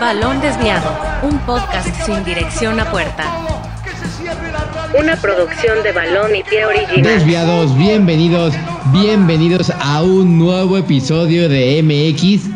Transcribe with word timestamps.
Balón 0.00 0.40
Desviado, 0.40 0.90
un 1.22 1.38
podcast 1.40 1.88
sin 2.06 2.24
dirección 2.24 2.80
a 2.80 2.90
puerta. 2.90 3.24
Una 4.98 5.16
producción 5.16 5.82
de 5.82 5.92
Balón 5.92 6.34
y 6.34 6.42
Pie 6.42 6.64
Original. 6.64 7.02
Desviados, 7.02 7.76
bienvenidos, 7.76 8.54
bienvenidos 8.92 9.70
a 9.78 10.02
un 10.02 10.38
nuevo 10.38 10.78
episodio 10.78 11.48
de 11.50 11.82
MX, 11.82 12.48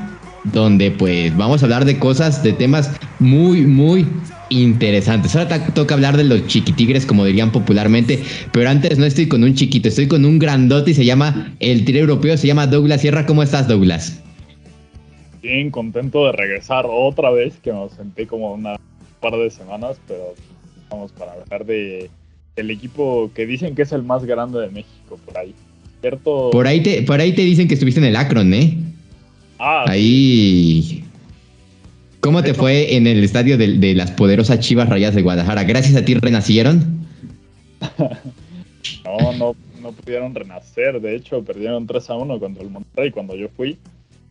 donde 0.45 0.91
pues 0.93 1.37
vamos 1.37 1.63
a 1.63 1.67
hablar 1.67 1.85
de 1.85 1.99
cosas, 1.99 2.43
de 2.43 2.55
temas 2.55 2.91
muy, 3.19 3.63
muy 3.67 4.07
interesantes. 4.49 5.37
Ahora 5.37 5.67
toca 5.75 5.95
hablar 5.95 6.17
de 6.17 6.25
los 6.25 6.47
chiquitigres, 6.47 7.05
como 7.05 7.27
dirían 7.27 7.53
popularmente, 7.53 8.23
pero 8.51 8.71
antes 8.71 8.97
no 8.99 9.05
estoy 9.05 9.29
con 9.29 9.45
un 9.45 9.55
chiquito, 9.55 9.89
estoy 9.89 10.09
con 10.09 10.25
un 10.25 10.39
grandote 10.39 10.93
y 10.93 10.95
se 10.95 11.05
llama, 11.05 11.53
el 11.61 11.85
tigre 11.85 12.01
europeo 12.01 12.39
se 12.39 12.47
llama 12.47 12.67
Douglas 12.67 13.03
Sierra. 13.03 13.27
¿Cómo 13.27 13.43
estás, 13.43 13.69
Douglas? 13.69 14.21
Bien, 15.43 15.71
contento 15.71 16.27
de 16.27 16.33
regresar 16.33 16.87
otra 16.89 17.31
vez, 17.31 17.59
que 17.63 17.73
me 17.73 17.89
senté 17.91 18.27
como 18.27 18.53
una 18.53 18.77
par 19.21 19.37
de 19.37 19.51
semanas, 19.51 19.99
pero 20.07 20.35
vamos 20.91 21.13
para 21.13 21.33
hablar 21.33 21.65
de 21.65 22.11
el 22.57 22.71
equipo 22.71 23.31
que 23.35 23.47
dicen 23.47 23.75
que 23.75 23.83
es 23.83 23.93
el 23.93 24.03
más 24.03 24.25
grande 24.25 24.61
de 24.61 24.69
México, 24.69 25.19
por 25.25 25.39
ahí. 25.39 25.55
¿Cierto? 26.01 26.51
Por 26.51 26.67
ahí 26.67 26.83
te, 26.83 27.03
por 27.03 27.21
ahí 27.21 27.33
te 27.35 27.43
dicen 27.43 27.69
que 27.69 27.75
estuviste 27.75 28.01
en 28.01 28.07
el 28.07 28.17
Akron, 28.17 28.53
¿eh? 28.55 28.77
Ah, 29.59 29.85
ahí. 29.87 31.05
¿Cómo 32.21 32.43
te 32.43 32.55
fue 32.55 32.97
en 32.97 33.07
el 33.07 33.23
estadio 33.25 33.57
de, 33.57 33.95
las 33.95 34.11
poderosas 34.11 34.61
Chivas 34.61 34.89
Rayas 34.89 35.15
de 35.15 35.23
Guadalajara? 35.23 35.65
¿Gracias 35.65 35.97
a 35.97 36.05
ti 36.05 36.15
renacieron? 36.15 37.07
no, 39.05 39.33
no, 39.33 39.57
no 39.81 39.93
pudieron 39.93 40.35
renacer. 40.35 41.01
De 41.01 41.17
hecho, 41.17 41.43
perdieron 41.43 41.87
3 41.87 42.11
a 42.11 42.15
1 42.17 42.39
contra 42.39 42.63
el 42.63 42.71
Monterrey 42.71 43.11
cuando 43.11 43.37
yo 43.37 43.49
fui. 43.49 43.79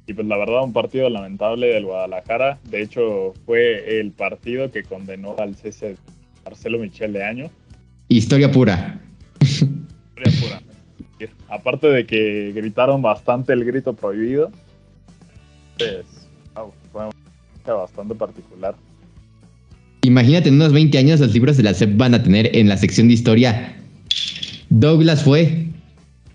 Y 0.10 0.14
pues 0.16 0.26
la 0.26 0.38
verdad, 0.38 0.64
un 0.64 0.74
partido 0.74 1.08
lamentable 1.08 1.68
del 1.68 1.86
Guadalajara. 1.86 2.58
De 2.64 2.82
hecho, 2.82 3.36
fue 3.46 4.00
el 4.00 4.10
partido 4.10 4.72
que 4.72 4.82
condenó 4.82 5.36
al 5.38 5.56
cese 5.56 5.98
Marcelo 6.44 6.80
Michel 6.80 7.14
de 7.14 7.24
año. 7.24 7.52
Historia 8.08 8.52
pura. 8.52 9.00
Historia 9.40 10.34
pura. 10.42 10.62
Aparte 11.48 11.90
de 11.90 12.08
que 12.08 12.52
gritaron 12.56 13.04
bastante 13.04 13.54
el 13.54 13.64
grito 13.64 13.94
prohibido, 13.94 14.50
pues 15.78 16.28
fue 16.92 17.08
bastante 17.72 18.16
particular. 18.16 18.74
Imagínate, 20.02 20.50
en 20.50 20.56
unos 20.56 20.74
20 20.74 20.98
años 20.98 21.20
los 21.20 21.34
libros 21.34 21.56
de 21.56 21.62
la 21.62 21.76
SEP 21.76 21.98
van 21.98 22.16
a 22.16 22.24
tener 22.24 22.58
en 22.58 22.68
la 22.68 22.78
sección 22.78 23.10
de 23.10 23.14
historia. 23.14 23.76
Douglas 24.70 25.24
fue 25.24 25.68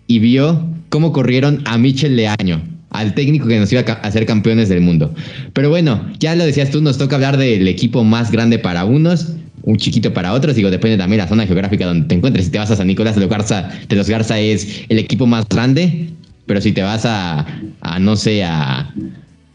y 0.07 0.21
vio 0.21 0.65
cómo 0.91 1.13
corrieron 1.13 1.61
a 1.67 1.77
Michel 1.77 2.15
Leaño 2.15 2.74
al 2.95 3.15
técnico 3.15 3.47
que 3.49 3.59
nos 3.59 3.71
iba 3.73 3.83
a 3.87 3.93
hacer 4.07 4.25
campeones 4.25 4.69
del 4.69 4.81
mundo. 4.81 5.13
Pero 5.53 5.69
bueno, 5.69 6.01
ya 6.21 6.35
lo 6.37 6.47
decías 6.47 6.71
tú, 6.71 6.81
nos 6.81 6.97
toca 6.97 7.17
hablar 7.17 7.37
del 7.37 7.67
equipo 7.67 8.05
más 8.05 8.31
grande 8.31 8.59
para 8.59 8.85
unos, 8.85 9.33
un 9.63 9.77
chiquito 9.77 10.15
para 10.15 10.33
otros, 10.33 10.55
digo, 10.55 10.71
depende 10.71 10.97
también 10.97 11.19
de 11.19 11.25
la 11.25 11.29
zona 11.29 11.45
geográfica 11.45 11.87
donde 11.87 12.07
te 12.07 12.15
encuentres. 12.15 12.47
Si 12.47 12.53
te 12.53 12.59
vas 12.59 12.71
a 12.71 12.77
San 12.77 12.87
Nicolás 12.87 13.17
de 13.17 13.23
los 13.23 13.31
Garza, 13.31 13.69
de 13.89 13.97
los 13.97 14.09
Garza 14.09 14.39
es 14.39 14.85
el 14.89 14.99
equipo 14.99 15.27
más 15.27 15.49
grande, 15.49 16.09
pero 16.47 16.61
si 16.61 16.71
te 16.71 16.83
vas 16.83 17.05
a, 17.05 17.45
a 17.81 17.99
no 17.99 18.15
sé, 18.15 18.45
a, 18.45 18.89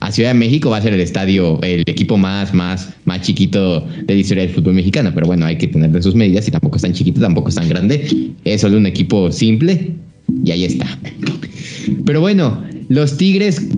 a 0.02 0.12
Ciudad 0.12 0.32
de 0.32 0.40
México 0.40 0.70
va 0.70 0.78
a 0.78 0.82
ser 0.82 0.94
el 0.94 1.00
estadio, 1.00 1.62
el 1.62 1.84
equipo 1.88 2.18
más, 2.18 2.54
más, 2.54 2.94
más 3.06 3.22
chiquito 3.22 3.88
de 4.04 4.14
la 4.16 4.20
historia 4.20 4.44
del 4.44 4.54
fútbol 4.54 4.74
mexicano. 4.74 5.12
Pero 5.14 5.28
bueno, 5.28 5.46
hay 5.46 5.58
que 5.58 5.68
tener 5.68 6.04
sus 6.04 6.16
medidas 6.16 6.46
y 6.48 6.52
tampoco 6.52 6.76
es 6.76 6.82
tan 6.82 6.94
chiquito, 6.94 7.22
tampoco 7.22 7.48
es 7.48 7.56
tan 7.56 7.70
grande. 7.70 8.34
Es 8.44 8.62
solo 8.62 8.78
un 8.78 8.86
equipo 8.86 9.32
simple 9.32 9.94
y 10.44 10.52
ahí 10.52 10.66
está. 10.66 10.88
Pero 12.06 12.22
bueno, 12.22 12.64
los 12.90 13.18
Tigres 13.18 13.70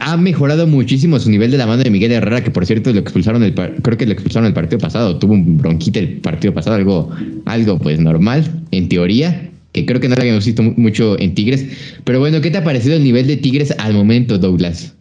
han 0.00 0.22
mejorado 0.22 0.66
muchísimo 0.66 1.18
su 1.18 1.30
nivel 1.30 1.50
de 1.52 1.56
la 1.56 1.66
mano 1.66 1.82
de 1.82 1.90
Miguel 1.90 2.12
Herrera, 2.12 2.42
que 2.42 2.50
por 2.50 2.66
cierto 2.66 2.92
lo 2.92 2.98
expulsaron 2.98 3.42
el 3.42 3.54
creo 3.54 3.96
que 3.96 4.06
lo 4.06 4.12
expulsaron 4.12 4.46
el 4.46 4.52
partido 4.52 4.78
pasado, 4.80 5.18
tuvo 5.18 5.34
un 5.34 5.56
bronquite 5.56 6.00
el 6.00 6.20
partido 6.20 6.52
pasado, 6.52 6.76
algo, 6.76 7.10
algo 7.44 7.78
pues 7.78 8.00
normal, 8.00 8.44
en 8.72 8.88
teoría, 8.88 9.50
que 9.72 9.86
creo 9.86 10.00
que 10.00 10.08
no 10.08 10.16
lo 10.16 10.22
habíamos 10.22 10.44
visto 10.44 10.62
mucho 10.62 11.18
en 11.18 11.34
Tigres. 11.34 12.00
Pero 12.04 12.18
bueno, 12.18 12.40
¿qué 12.40 12.50
te 12.50 12.58
ha 12.58 12.64
parecido 12.64 12.96
el 12.96 13.04
nivel 13.04 13.28
de 13.28 13.36
Tigres 13.36 13.72
al 13.78 13.94
momento, 13.94 14.36
Douglas? 14.36 14.96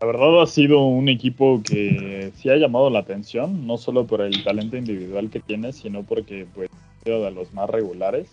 La 0.00 0.06
verdad 0.06 0.42
ha 0.42 0.46
sido 0.46 0.86
un 0.86 1.08
equipo 1.08 1.60
que 1.64 2.30
sí 2.36 2.48
ha 2.48 2.56
llamado 2.56 2.88
la 2.90 3.00
atención, 3.00 3.66
no 3.66 3.76
solo 3.76 4.06
por 4.06 4.20
el 4.20 4.44
talento 4.44 4.76
individual 4.76 5.28
que 5.30 5.40
tiene, 5.40 5.72
sino 5.72 6.04
porque 6.04 6.46
pues 6.54 6.70
ha 6.70 7.04
sido 7.04 7.24
de 7.24 7.32
los 7.32 7.52
más 7.52 7.68
regulares 7.68 8.28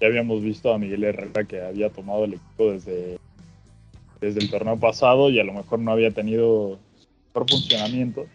ya 0.00 0.06
habíamos 0.06 0.42
visto 0.42 0.72
a 0.72 0.78
Miguel 0.78 1.04
Herrera 1.04 1.44
que 1.44 1.60
había 1.60 1.90
tomado 1.90 2.24
el 2.24 2.34
equipo 2.34 2.72
desde, 2.72 3.18
desde 4.20 4.40
el 4.40 4.50
torneo 4.50 4.78
pasado 4.78 5.30
y 5.30 5.38
a 5.38 5.44
lo 5.44 5.52
mejor 5.52 5.78
no 5.78 5.92
había 5.92 6.10
tenido 6.10 6.78
mejor 7.34 7.50
funcionamiento, 7.50 8.26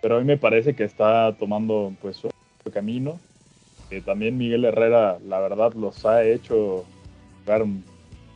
pero 0.00 0.18
hoy 0.18 0.24
me 0.24 0.36
parece 0.36 0.74
que 0.74 0.84
está 0.84 1.36
tomando 1.36 1.92
pues 2.00 2.16
su 2.16 2.30
camino. 2.72 3.18
que 3.88 4.00
también 4.00 4.38
Miguel 4.38 4.64
Herrera, 4.64 5.18
la 5.26 5.40
verdad, 5.40 5.72
los 5.74 6.06
ha 6.06 6.24
hecho 6.24 6.84
jugar 7.40 7.64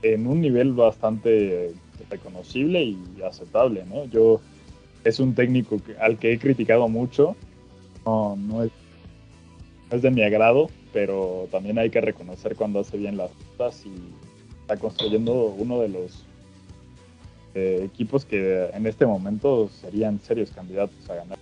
en 0.03 0.27
un 0.27 0.41
nivel 0.41 0.73
bastante 0.73 1.73
reconocible 2.11 2.83
y 2.83 3.23
aceptable, 3.25 3.85
¿no? 3.87 4.05
Yo 4.07 4.41
es 5.05 5.21
un 5.21 5.35
técnico 5.35 5.81
al 6.01 6.19
que 6.19 6.33
he 6.33 6.39
criticado 6.39 6.89
mucho, 6.89 7.37
no, 8.05 8.35
no, 8.37 8.65
es, 8.65 8.73
no 9.91 9.97
es 9.97 10.03
de 10.03 10.11
mi 10.11 10.23
agrado, 10.23 10.69
pero 10.95 11.49
también 11.51 11.77
hay 11.79 11.91
que 11.91 12.01
reconocer 12.01 12.55
cuando 12.55 12.81
hace 12.81 12.97
bien 12.97 13.17
las 13.19 13.31
cosas 13.59 13.83
y 13.85 13.91
está 14.63 14.77
construyendo 14.77 15.55
uno 15.59 15.81
de 15.81 15.89
los 15.89 16.25
eh, 17.57 17.83
equipos 17.85 18.25
que 18.25 18.69
en 18.73 18.87
este 18.87 19.05
momento 19.05 19.69
serían 19.83 20.21
serios 20.21 20.51
candidatos 20.51 20.97
a 21.11 21.17
ganar. 21.17 21.39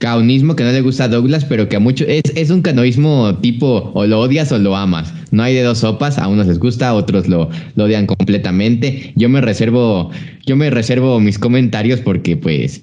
Caunismo 0.00 0.56
que 0.56 0.64
no 0.64 0.72
le 0.72 0.80
gusta 0.82 1.04
a 1.04 1.08
Douglas, 1.08 1.44
pero 1.44 1.68
que 1.68 1.76
a 1.76 1.80
muchos 1.80 2.08
es, 2.08 2.50
un 2.50 2.60
canoísmo 2.60 3.38
tipo 3.38 3.92
o 3.94 4.04
lo 4.04 4.20
odias 4.20 4.50
o 4.50 4.58
lo 4.58 4.76
amas. 4.76 5.14
No 5.30 5.44
hay 5.44 5.54
de 5.54 5.62
dos 5.62 5.78
sopas, 5.78 6.18
a 6.18 6.26
unos 6.26 6.48
les 6.48 6.58
gusta, 6.58 6.88
a 6.88 6.94
otros 6.94 7.28
lo, 7.28 7.48
lo 7.76 7.84
odian 7.84 8.06
completamente. 8.06 9.12
Yo 9.14 9.28
me 9.28 9.40
reservo, 9.40 10.10
yo 10.44 10.56
me 10.56 10.70
reservo 10.70 11.20
mis 11.20 11.38
comentarios 11.38 12.00
porque 12.00 12.36
pues 12.36 12.82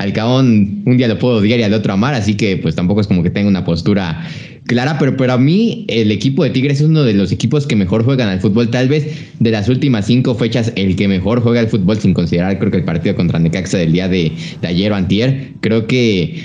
al 0.00 0.14
cabo 0.14 0.38
un 0.38 0.96
día 0.96 1.08
lo 1.08 1.18
puedo 1.18 1.36
odiar 1.36 1.60
y 1.60 1.62
al 1.62 1.74
otro 1.74 1.92
amar, 1.92 2.14
así 2.14 2.34
que 2.34 2.56
pues 2.56 2.74
tampoco 2.74 3.02
es 3.02 3.06
como 3.06 3.22
que 3.22 3.28
tenga 3.28 3.50
una 3.50 3.66
postura 3.66 4.26
clara, 4.64 4.96
pero, 4.98 5.14
pero 5.14 5.34
a 5.34 5.38
mí 5.38 5.84
el 5.88 6.10
equipo 6.10 6.42
de 6.42 6.48
Tigres 6.48 6.80
es 6.80 6.86
uno 6.86 7.02
de 7.02 7.12
los 7.12 7.32
equipos 7.32 7.66
que 7.66 7.76
mejor 7.76 8.02
juegan 8.02 8.30
al 8.30 8.40
fútbol, 8.40 8.70
tal 8.70 8.88
vez 8.88 9.06
de 9.38 9.50
las 9.50 9.68
últimas 9.68 10.06
cinco 10.06 10.34
fechas 10.34 10.72
el 10.74 10.96
que 10.96 11.06
mejor 11.06 11.42
juega 11.42 11.60
al 11.60 11.68
fútbol 11.68 11.98
sin 11.98 12.14
considerar 12.14 12.58
creo 12.58 12.70
que 12.70 12.78
el 12.78 12.84
partido 12.84 13.14
contra 13.14 13.38
Necaxa 13.38 13.76
del 13.76 13.92
día 13.92 14.08
de, 14.08 14.32
de 14.62 14.68
ayer 14.68 14.90
o 14.90 14.94
antier, 14.94 15.52
creo 15.60 15.86
que 15.86 16.44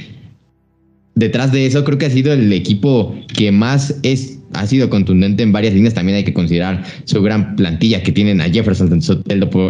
detrás 1.14 1.54
de 1.54 1.66
eso 1.66 1.86
creo 1.86 1.98
que 1.98 2.08
ha 2.08 2.10
sido 2.10 2.34
el 2.34 2.52
equipo 2.52 3.16
que 3.38 3.54
más 3.54 3.98
es 4.04 4.38
ha 4.56 4.68
sido 4.68 4.90
contundente 4.90 5.44
en 5.44 5.52
varias 5.52 5.74
líneas. 5.74 5.94
También 5.94 6.18
hay 6.18 6.24
que 6.24 6.34
considerar 6.34 6.84
su 7.06 7.22
gran 7.22 7.56
plantilla 7.56 8.02
que 8.04 8.12
tienen 8.12 8.42
a 8.42 8.46
Jefferson 8.46 9.00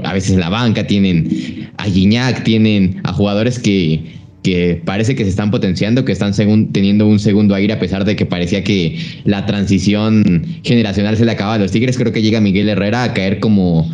a 0.04 0.14
veces 0.14 0.32
en 0.32 0.40
la 0.40 0.50
banca, 0.50 0.88
tienen 0.88 1.70
a 1.78 1.86
Gignac, 1.86 2.44
tienen 2.44 3.02
a 3.04 3.14
jugadores 3.14 3.60
que, 3.60 4.04
que 4.44 4.82
parece 4.86 5.16
que 5.16 5.24
se 5.24 5.30
están 5.30 5.52
potenciando, 5.52 6.06
que 6.06 6.12
están 6.12 6.34
teniendo 6.72 7.08
un 7.08 7.20
segundo 7.20 7.56
aire 7.56 7.74
a 7.74 7.80
pesar 7.80 8.06
de 8.06 8.16
que 8.16 8.26
parecía 8.26 8.64
que 8.64 8.98
la 9.24 9.46
transición 9.46 10.46
generacional 10.64 11.18
se 11.18 11.26
le 11.26 11.32
acababa 11.32 11.56
a 11.56 11.60
los 11.60 11.72
Tigres. 11.72 11.98
Creo 11.98 12.14
que 12.14 12.22
llega 12.22 12.40
Miguel 12.42 12.70
Herrera 12.70 13.04
a 13.04 13.14
caer 13.14 13.40
como 13.40 13.92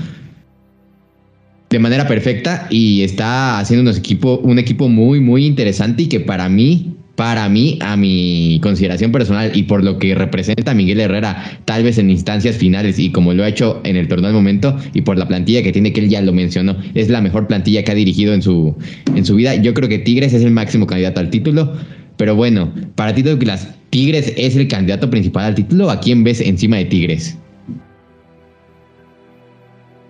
de 1.70 1.80
manera 1.80 2.06
perfecta 2.06 2.68
y 2.70 3.02
está 3.02 3.60
haciendo 3.60 3.90
equipo, 3.92 4.42
un 4.44 4.60
equipo 4.60 4.90
muy, 4.90 5.22
muy 5.22 5.46
interesante 5.46 6.04
y 6.04 6.08
que 6.08 6.20
para 6.20 6.50
mí 6.50 6.91
para 7.22 7.48
mí, 7.50 7.78
a 7.82 7.96
mi 7.96 8.60
consideración 8.64 9.12
personal 9.12 9.52
y 9.54 9.62
por 9.62 9.84
lo 9.84 10.00
que 10.00 10.16
representa 10.16 10.74
Miguel 10.74 11.00
Herrera, 11.02 11.60
tal 11.66 11.84
vez 11.84 12.00
en 12.00 12.10
instancias 12.10 12.58
finales 12.58 12.98
y 12.98 13.12
como 13.12 13.32
lo 13.36 13.44
ha 13.44 13.48
hecho 13.48 13.80
en 13.84 13.96
el 13.96 14.08
torneo 14.08 14.30
al 14.30 14.34
momento 14.34 14.76
y 14.96 15.02
por 15.02 15.20
la 15.20 15.28
plantilla 15.28 15.62
que 15.62 15.72
tiene, 15.72 15.94
que 15.94 16.00
él 16.00 16.10
ya 16.10 16.20
lo 16.24 16.34
mencionó, 16.34 16.76
es 16.96 17.10
la 17.10 17.22
mejor 17.22 17.46
plantilla 17.46 17.84
que 17.84 17.92
ha 17.92 17.94
dirigido 17.94 18.34
en 18.34 18.42
su, 18.42 18.76
en 19.16 19.24
su 19.24 19.36
vida. 19.36 19.54
Yo 19.54 19.76
creo 19.76 19.88
que 19.88 20.00
Tigres 20.00 20.34
es 20.34 20.44
el 20.44 20.50
máximo 20.50 20.88
candidato 20.88 21.20
al 21.20 21.30
título, 21.30 21.72
pero 22.18 22.36
bueno, 22.36 22.74
para 22.96 23.14
ti, 23.14 23.22
las 23.22 23.72
¿Tigres 23.92 24.34
es 24.36 24.56
el 24.56 24.68
candidato 24.68 25.08
principal 25.08 25.46
al 25.46 25.54
título? 25.54 25.92
¿A 25.92 26.00
quién 26.00 26.24
ves 26.24 26.42
encima 26.42 26.78
de 26.78 26.86
Tigres? 26.86 27.38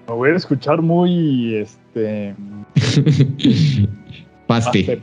Me 0.08 0.16
voy 0.16 0.30
a 0.30 0.36
escuchar 0.38 0.82
muy, 0.82 1.56
este... 1.56 2.34
Paste. 4.48 4.98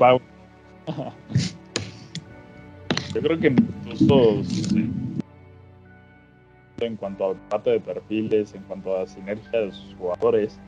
Yo 3.15 3.23
creo 3.23 3.39
que 3.39 3.49
incluso 3.49 4.43
en 6.81 6.97
cuanto 6.97 7.31
a 7.31 7.35
parte 7.49 7.71
de 7.71 7.81
perfiles, 7.81 8.55
en 8.55 8.63
cuanto 8.63 8.97
a 8.97 9.07
sinergia 9.07 9.61
de 9.61 9.73
sus 9.73 9.95
jugadores, 9.97 10.59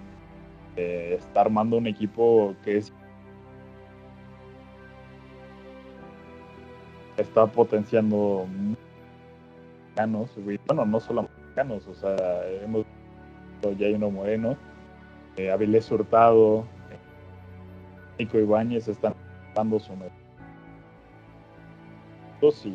eh, 0.77 1.17
está 1.19 1.43
armando 1.43 1.77
un 1.77 1.87
equipo 1.87 2.55
que 2.65 2.79
es 2.79 2.93
está 7.17 7.47
potenciando 7.47 8.47
mexicanos, 9.91 10.31
bueno, 10.67 10.87
no 10.87 11.01
solo 11.01 11.23
mexicanos, 11.23 11.87
o 11.87 11.95
sea, 11.95 12.17
hemos 12.63 12.87
Jaino 13.79 14.11
Moreno, 14.11 14.57
eh, 15.37 15.51
Avilés 15.51 15.91
Hurtado, 15.91 16.65
Nico 18.19 18.39
Ibáñez 18.39 18.89
están 18.89 19.15
dando 19.55 19.79
su 19.79 19.93
y 22.43 22.75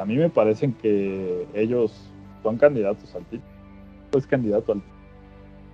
a 0.00 0.04
mí 0.04 0.16
me 0.16 0.28
parecen 0.28 0.72
que 0.74 1.46
ellos 1.54 2.10
son 2.42 2.56
candidatos 2.56 3.14
al 3.14 3.24
título. 3.24 3.50
Es 4.12 4.26
candidato 4.26 4.72
al 4.72 4.82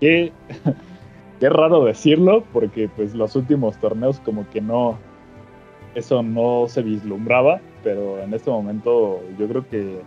Qué, 0.00 0.32
qué 1.40 1.48
raro 1.48 1.84
decirlo, 1.84 2.44
porque 2.52 2.88
pues 2.88 3.14
los 3.14 3.36
últimos 3.36 3.76
torneos 3.78 4.20
como 4.20 4.48
que 4.50 4.60
no, 4.60 4.98
eso 5.94 6.22
no 6.22 6.66
se 6.68 6.82
vislumbraba, 6.82 7.60
pero 7.82 8.20
en 8.20 8.34
este 8.34 8.50
momento 8.50 9.20
yo 9.38 9.46
creo 9.48 9.68
que 9.68 10.00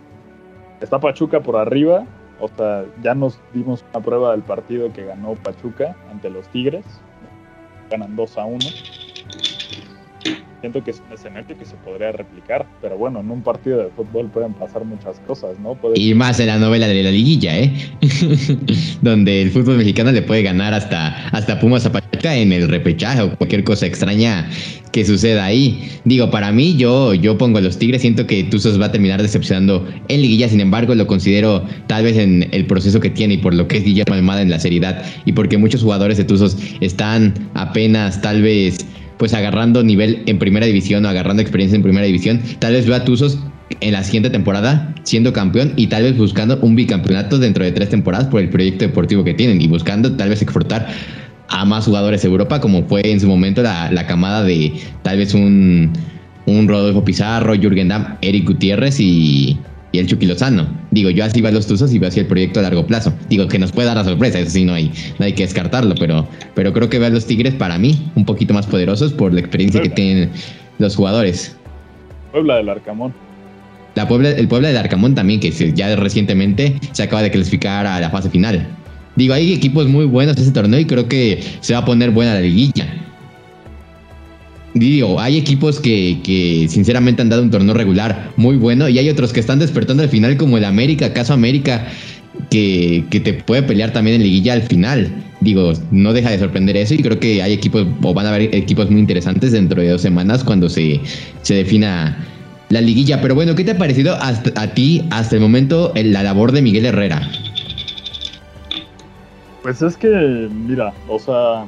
está 0.80 0.98
Pachuca 1.00 1.40
por 1.40 1.56
arriba, 1.56 2.04
o 2.40 2.48
sea, 2.48 2.84
ya 3.02 3.14
nos 3.14 3.40
dimos 3.54 3.84
una 3.92 4.04
prueba 4.04 4.32
del 4.32 4.42
partido 4.42 4.92
que 4.92 5.04
ganó 5.04 5.34
Pachuca 5.34 5.96
ante 6.10 6.28
los 6.28 6.46
Tigres, 6.48 6.84
ganan 7.90 8.14
2 8.14 8.38
a 8.38 8.44
1 8.44 8.58
siento 10.60 10.82
que 10.82 10.90
es 10.90 11.02
un 11.06 11.12
escenario 11.12 11.56
que 11.56 11.64
se 11.64 11.76
podría 11.76 12.12
replicar, 12.12 12.66
pero 12.82 12.96
bueno, 12.98 13.20
en 13.20 13.30
un 13.30 13.42
partido 13.42 13.78
de 13.78 13.90
fútbol 13.90 14.28
pueden 14.28 14.54
pasar 14.54 14.84
muchas 14.84 15.20
cosas, 15.20 15.58
¿no? 15.60 15.78
Y 15.94 16.14
más 16.14 16.40
en 16.40 16.48
la 16.48 16.58
novela 16.58 16.88
de 16.88 17.02
la 17.02 17.10
liguilla, 17.10 17.58
¿eh? 17.58 17.72
Donde 19.02 19.42
el 19.42 19.50
fútbol 19.50 19.78
mexicano 19.78 20.10
le 20.12 20.22
puede 20.22 20.42
ganar 20.42 20.74
hasta, 20.74 21.28
hasta 21.28 21.60
Pumas 21.60 21.86
a 21.86 21.92
Pachuca 21.92 22.34
en 22.34 22.52
el 22.52 22.68
repechaje 22.68 23.22
o 23.22 23.36
cualquier 23.36 23.64
cosa 23.64 23.86
extraña 23.86 24.48
que 24.92 25.04
suceda 25.04 25.44
ahí. 25.44 25.88
Digo, 26.04 26.30
para 26.30 26.50
mí, 26.50 26.76
yo, 26.76 27.14
yo 27.14 27.38
pongo 27.38 27.58
a 27.58 27.60
los 27.60 27.78
Tigres, 27.78 28.00
siento 28.00 28.26
que 28.26 28.42
Tuzos 28.44 28.80
va 28.80 28.86
a 28.86 28.92
terminar 28.92 29.22
decepcionando 29.22 29.86
en 30.08 30.22
liguilla, 30.22 30.48
sin 30.48 30.60
embargo, 30.60 30.94
lo 30.94 31.06
considero 31.06 31.64
tal 31.86 32.04
vez 32.04 32.16
en 32.16 32.48
el 32.52 32.66
proceso 32.66 32.98
que 32.98 33.10
tiene 33.10 33.34
y 33.34 33.38
por 33.38 33.54
lo 33.54 33.68
que 33.68 33.78
es 33.78 33.84
Guillermo 33.84 34.14
Almada 34.14 34.42
en 34.42 34.50
la 34.50 34.58
seriedad 34.58 35.04
y 35.24 35.32
porque 35.32 35.58
muchos 35.58 35.82
jugadores 35.82 36.16
de 36.16 36.24
Tuzos 36.24 36.56
están 36.80 37.34
apenas 37.54 38.20
tal 38.22 38.42
vez 38.42 38.86
pues 39.18 39.34
agarrando 39.34 39.82
nivel 39.82 40.22
en 40.26 40.38
primera 40.38 40.66
división 40.66 41.04
o 41.04 41.08
agarrando 41.08 41.42
experiencia 41.42 41.76
en 41.76 41.82
primera 41.82 42.06
división, 42.06 42.40
tal 42.58 42.72
vez 42.72 42.86
vea 42.86 42.98
a 42.98 43.04
Tuzos 43.04 43.38
en 43.80 43.92
la 43.92 44.02
siguiente 44.02 44.30
temporada 44.30 44.94
siendo 45.02 45.32
campeón 45.32 45.72
y 45.76 45.88
tal 45.88 46.04
vez 46.04 46.16
buscando 46.16 46.58
un 46.62 46.74
bicampeonato 46.74 47.38
dentro 47.38 47.64
de 47.64 47.72
tres 47.72 47.90
temporadas 47.90 48.28
por 48.28 48.40
el 48.40 48.48
proyecto 48.48 48.86
deportivo 48.86 49.24
que 49.24 49.34
tienen 49.34 49.60
y 49.60 49.68
buscando 49.68 50.12
tal 50.12 50.30
vez 50.30 50.40
exportar 50.40 50.88
a 51.48 51.64
más 51.64 51.84
jugadores 51.84 52.24
a 52.24 52.28
Europa 52.28 52.60
como 52.60 52.84
fue 52.84 53.02
en 53.04 53.20
su 53.20 53.26
momento 53.26 53.62
la, 53.62 53.90
la 53.90 54.06
camada 54.06 54.44
de 54.44 54.72
tal 55.02 55.18
vez 55.18 55.34
un, 55.34 55.92
un 56.46 56.68
Rodolfo 56.68 57.04
Pizarro, 57.04 57.54
Jürgen 57.54 57.88
Damm, 57.88 58.16
Eric 58.22 58.46
Gutiérrez 58.46 59.00
y, 59.00 59.58
y 59.98 60.00
el 60.00 60.06
Chucky 60.06 60.26
Lozano. 60.26 60.66
Digo, 60.92 61.10
yo 61.10 61.24
así 61.24 61.40
va 61.40 61.50
los 61.50 61.66
Tuzos 61.66 61.92
y 61.92 61.98
veo 61.98 62.08
así 62.08 62.20
el 62.20 62.26
proyecto 62.26 62.60
a 62.60 62.62
largo 62.62 62.86
plazo. 62.86 63.12
Digo, 63.28 63.48
que 63.48 63.58
nos 63.58 63.72
puede 63.72 63.88
dar 63.88 63.96
la 63.96 64.04
sorpresa, 64.04 64.38
eso 64.38 64.50
sí, 64.50 64.64
no 64.64 64.74
hay, 64.74 64.92
no 65.18 65.26
hay 65.26 65.32
que 65.32 65.42
descartarlo, 65.42 65.94
pero, 65.98 66.26
pero 66.54 66.72
creo 66.72 66.88
que 66.88 66.98
veo 66.98 67.08
a 67.08 67.10
los 67.10 67.26
Tigres 67.26 67.54
para 67.54 67.78
mí 67.78 68.10
un 68.14 68.24
poquito 68.24 68.54
más 68.54 68.66
poderosos 68.66 69.12
por 69.12 69.34
la 69.34 69.40
experiencia 69.40 69.82
que 69.82 69.88
tienen 69.90 70.30
los 70.78 70.94
jugadores. 70.94 71.56
Puebla 72.32 72.56
del 72.56 72.68
Arcamón. 72.68 73.12
La 73.96 74.06
Puebla, 74.06 74.30
el 74.30 74.46
Puebla 74.46 74.68
del 74.68 74.76
Arcamón 74.76 75.14
también, 75.14 75.40
que 75.40 75.50
ya 75.50 75.96
recientemente 75.96 76.78
se 76.92 77.02
acaba 77.02 77.22
de 77.22 77.32
clasificar 77.32 77.84
a 77.86 77.98
la 77.98 78.10
fase 78.10 78.30
final. 78.30 78.64
Digo, 79.16 79.34
hay 79.34 79.52
equipos 79.52 79.88
muy 79.88 80.04
buenos 80.04 80.36
en 80.36 80.42
ese 80.44 80.52
torneo 80.52 80.78
y 80.78 80.84
creo 80.84 81.08
que 81.08 81.42
se 81.60 81.72
va 81.72 81.80
a 81.80 81.84
poner 81.84 82.12
buena 82.12 82.34
la 82.34 82.40
liguilla. 82.40 82.86
Digo, 84.78 85.18
hay 85.20 85.36
equipos 85.36 85.80
que, 85.80 86.66
sinceramente 86.68 87.22
han 87.22 87.28
dado 87.28 87.42
un 87.42 87.50
torneo 87.50 87.74
regular 87.74 88.30
muy 88.36 88.56
bueno 88.56 88.88
y 88.88 88.98
hay 88.98 89.08
otros 89.10 89.32
que 89.32 89.40
están 89.40 89.58
despertando 89.58 90.02
al 90.02 90.08
final 90.08 90.36
como 90.36 90.56
el 90.56 90.64
América, 90.64 91.12
caso 91.12 91.32
América, 91.32 91.88
que, 92.50 93.04
te 93.10 93.32
puede 93.34 93.62
pelear 93.64 93.92
también 93.92 94.16
en 94.16 94.22
liguilla 94.22 94.52
al 94.52 94.62
final. 94.62 95.10
Digo, 95.40 95.72
no 95.90 96.12
deja 96.12 96.30
de 96.30 96.38
sorprender 96.38 96.76
eso 96.76 96.94
y 96.94 96.98
creo 96.98 97.18
que 97.18 97.42
hay 97.42 97.52
equipos 97.52 97.86
o 98.02 98.14
van 98.14 98.26
a 98.26 98.30
haber 98.30 98.54
equipos 98.54 98.90
muy 98.90 99.00
interesantes 99.00 99.52
dentro 99.52 99.80
de 99.80 99.88
dos 99.88 100.02
semanas 100.02 100.44
cuando 100.44 100.68
se, 100.68 101.00
se 101.42 101.54
defina 101.54 102.24
la 102.68 102.80
liguilla. 102.80 103.20
Pero 103.20 103.34
bueno, 103.34 103.54
¿qué 103.54 103.64
te 103.64 103.72
ha 103.72 103.78
parecido 103.78 104.16
a 104.20 104.66
ti 104.74 105.04
hasta 105.10 105.36
el 105.36 105.40
momento 105.40 105.92
la 105.94 106.22
labor 106.22 106.52
de 106.52 106.62
Miguel 106.62 106.86
Herrera? 106.86 107.28
Pues 109.62 109.82
es 109.82 109.96
que, 109.96 110.48
mira, 110.66 110.92
o 111.08 111.18
sea, 111.18 111.64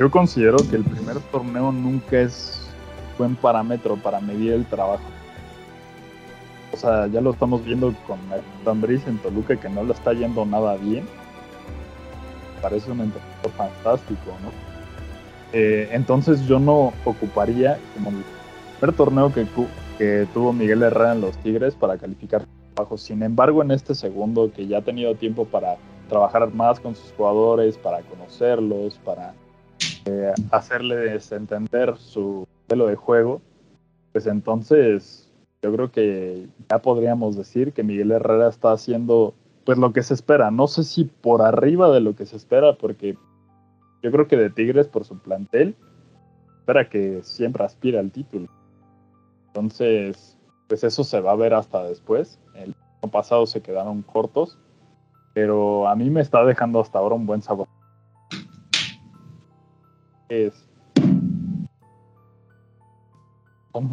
yo 0.00 0.10
considero 0.10 0.56
que 0.70 0.76
el 0.76 0.84
primer 0.84 1.20
torneo 1.30 1.70
nunca 1.70 2.20
es 2.20 2.58
buen 3.18 3.36
parámetro 3.36 3.96
para 3.96 4.18
medir 4.18 4.54
el 4.54 4.64
trabajo. 4.64 5.04
O 6.72 6.76
sea, 6.78 7.06
ya 7.08 7.20
lo 7.20 7.32
estamos 7.32 7.62
viendo 7.62 7.94
con 8.06 8.18
Tambris 8.64 9.06
en 9.06 9.18
Toluca 9.18 9.56
que 9.56 9.68
no 9.68 9.84
lo 9.84 9.92
está 9.92 10.14
yendo 10.14 10.46
nada 10.46 10.76
bien. 10.76 11.04
Parece 12.62 12.90
un 12.90 13.00
entrenador 13.00 13.50
fantástico, 13.58 14.30
¿no? 14.42 14.50
Eh, 15.52 15.90
entonces 15.92 16.46
yo 16.46 16.58
no 16.58 16.94
ocuparía 17.04 17.78
como 17.92 18.08
el 18.08 18.24
primer 18.78 18.96
torneo 18.96 19.30
que, 19.34 19.46
que 19.98 20.26
tuvo 20.32 20.54
Miguel 20.54 20.82
Herrera 20.82 21.12
en 21.12 21.20
los 21.20 21.36
Tigres 21.36 21.74
para 21.74 21.98
calificar 21.98 22.46
trabajo. 22.74 22.96
Sin 22.96 23.22
embargo, 23.22 23.60
en 23.60 23.70
este 23.72 23.94
segundo 23.94 24.50
que 24.50 24.66
ya 24.66 24.78
ha 24.78 24.82
tenido 24.82 25.14
tiempo 25.14 25.44
para 25.44 25.76
trabajar 26.08 26.50
más 26.54 26.80
con 26.80 26.94
sus 26.94 27.12
jugadores, 27.12 27.76
para 27.76 28.00
conocerlos, 28.00 28.98
para 29.04 29.34
eh, 30.06 30.32
hacerles 30.50 31.30
entender 31.32 31.96
su 31.96 32.46
modelo 32.68 32.86
de 32.86 32.96
juego, 32.96 33.42
pues 34.12 34.26
entonces 34.26 35.30
yo 35.62 35.72
creo 35.72 35.90
que 35.90 36.46
ya 36.70 36.78
podríamos 36.78 37.36
decir 37.36 37.72
que 37.72 37.82
Miguel 37.82 38.12
Herrera 38.12 38.48
está 38.48 38.72
haciendo 38.72 39.34
pues 39.64 39.78
lo 39.78 39.92
que 39.92 40.02
se 40.02 40.14
espera. 40.14 40.50
No 40.50 40.66
sé 40.66 40.84
si 40.84 41.04
por 41.04 41.42
arriba 41.42 41.90
de 41.90 42.00
lo 42.00 42.16
que 42.16 42.26
se 42.26 42.36
espera, 42.36 42.74
porque 42.76 43.16
yo 44.02 44.10
creo 44.10 44.26
que 44.26 44.36
de 44.36 44.50
Tigres 44.50 44.88
por 44.88 45.04
su 45.04 45.18
plantel 45.18 45.76
espera 46.60 46.88
que 46.88 47.22
siempre 47.22 47.64
aspira 47.64 48.00
al 48.00 48.10
título. 48.10 48.48
Entonces, 49.48 50.38
pues 50.68 50.84
eso 50.84 51.04
se 51.04 51.20
va 51.20 51.32
a 51.32 51.36
ver 51.36 51.52
hasta 51.52 51.82
después. 51.84 52.38
El 52.54 52.74
año 53.02 53.10
pasado 53.10 53.46
se 53.46 53.60
quedaron 53.60 54.02
cortos, 54.02 54.58
pero 55.34 55.88
a 55.88 55.94
mí 55.94 56.08
me 56.08 56.20
está 56.20 56.44
dejando 56.44 56.80
hasta 56.80 56.98
ahora 56.98 57.16
un 57.16 57.26
buen 57.26 57.42
sabor 57.42 57.68
es. 60.30 60.66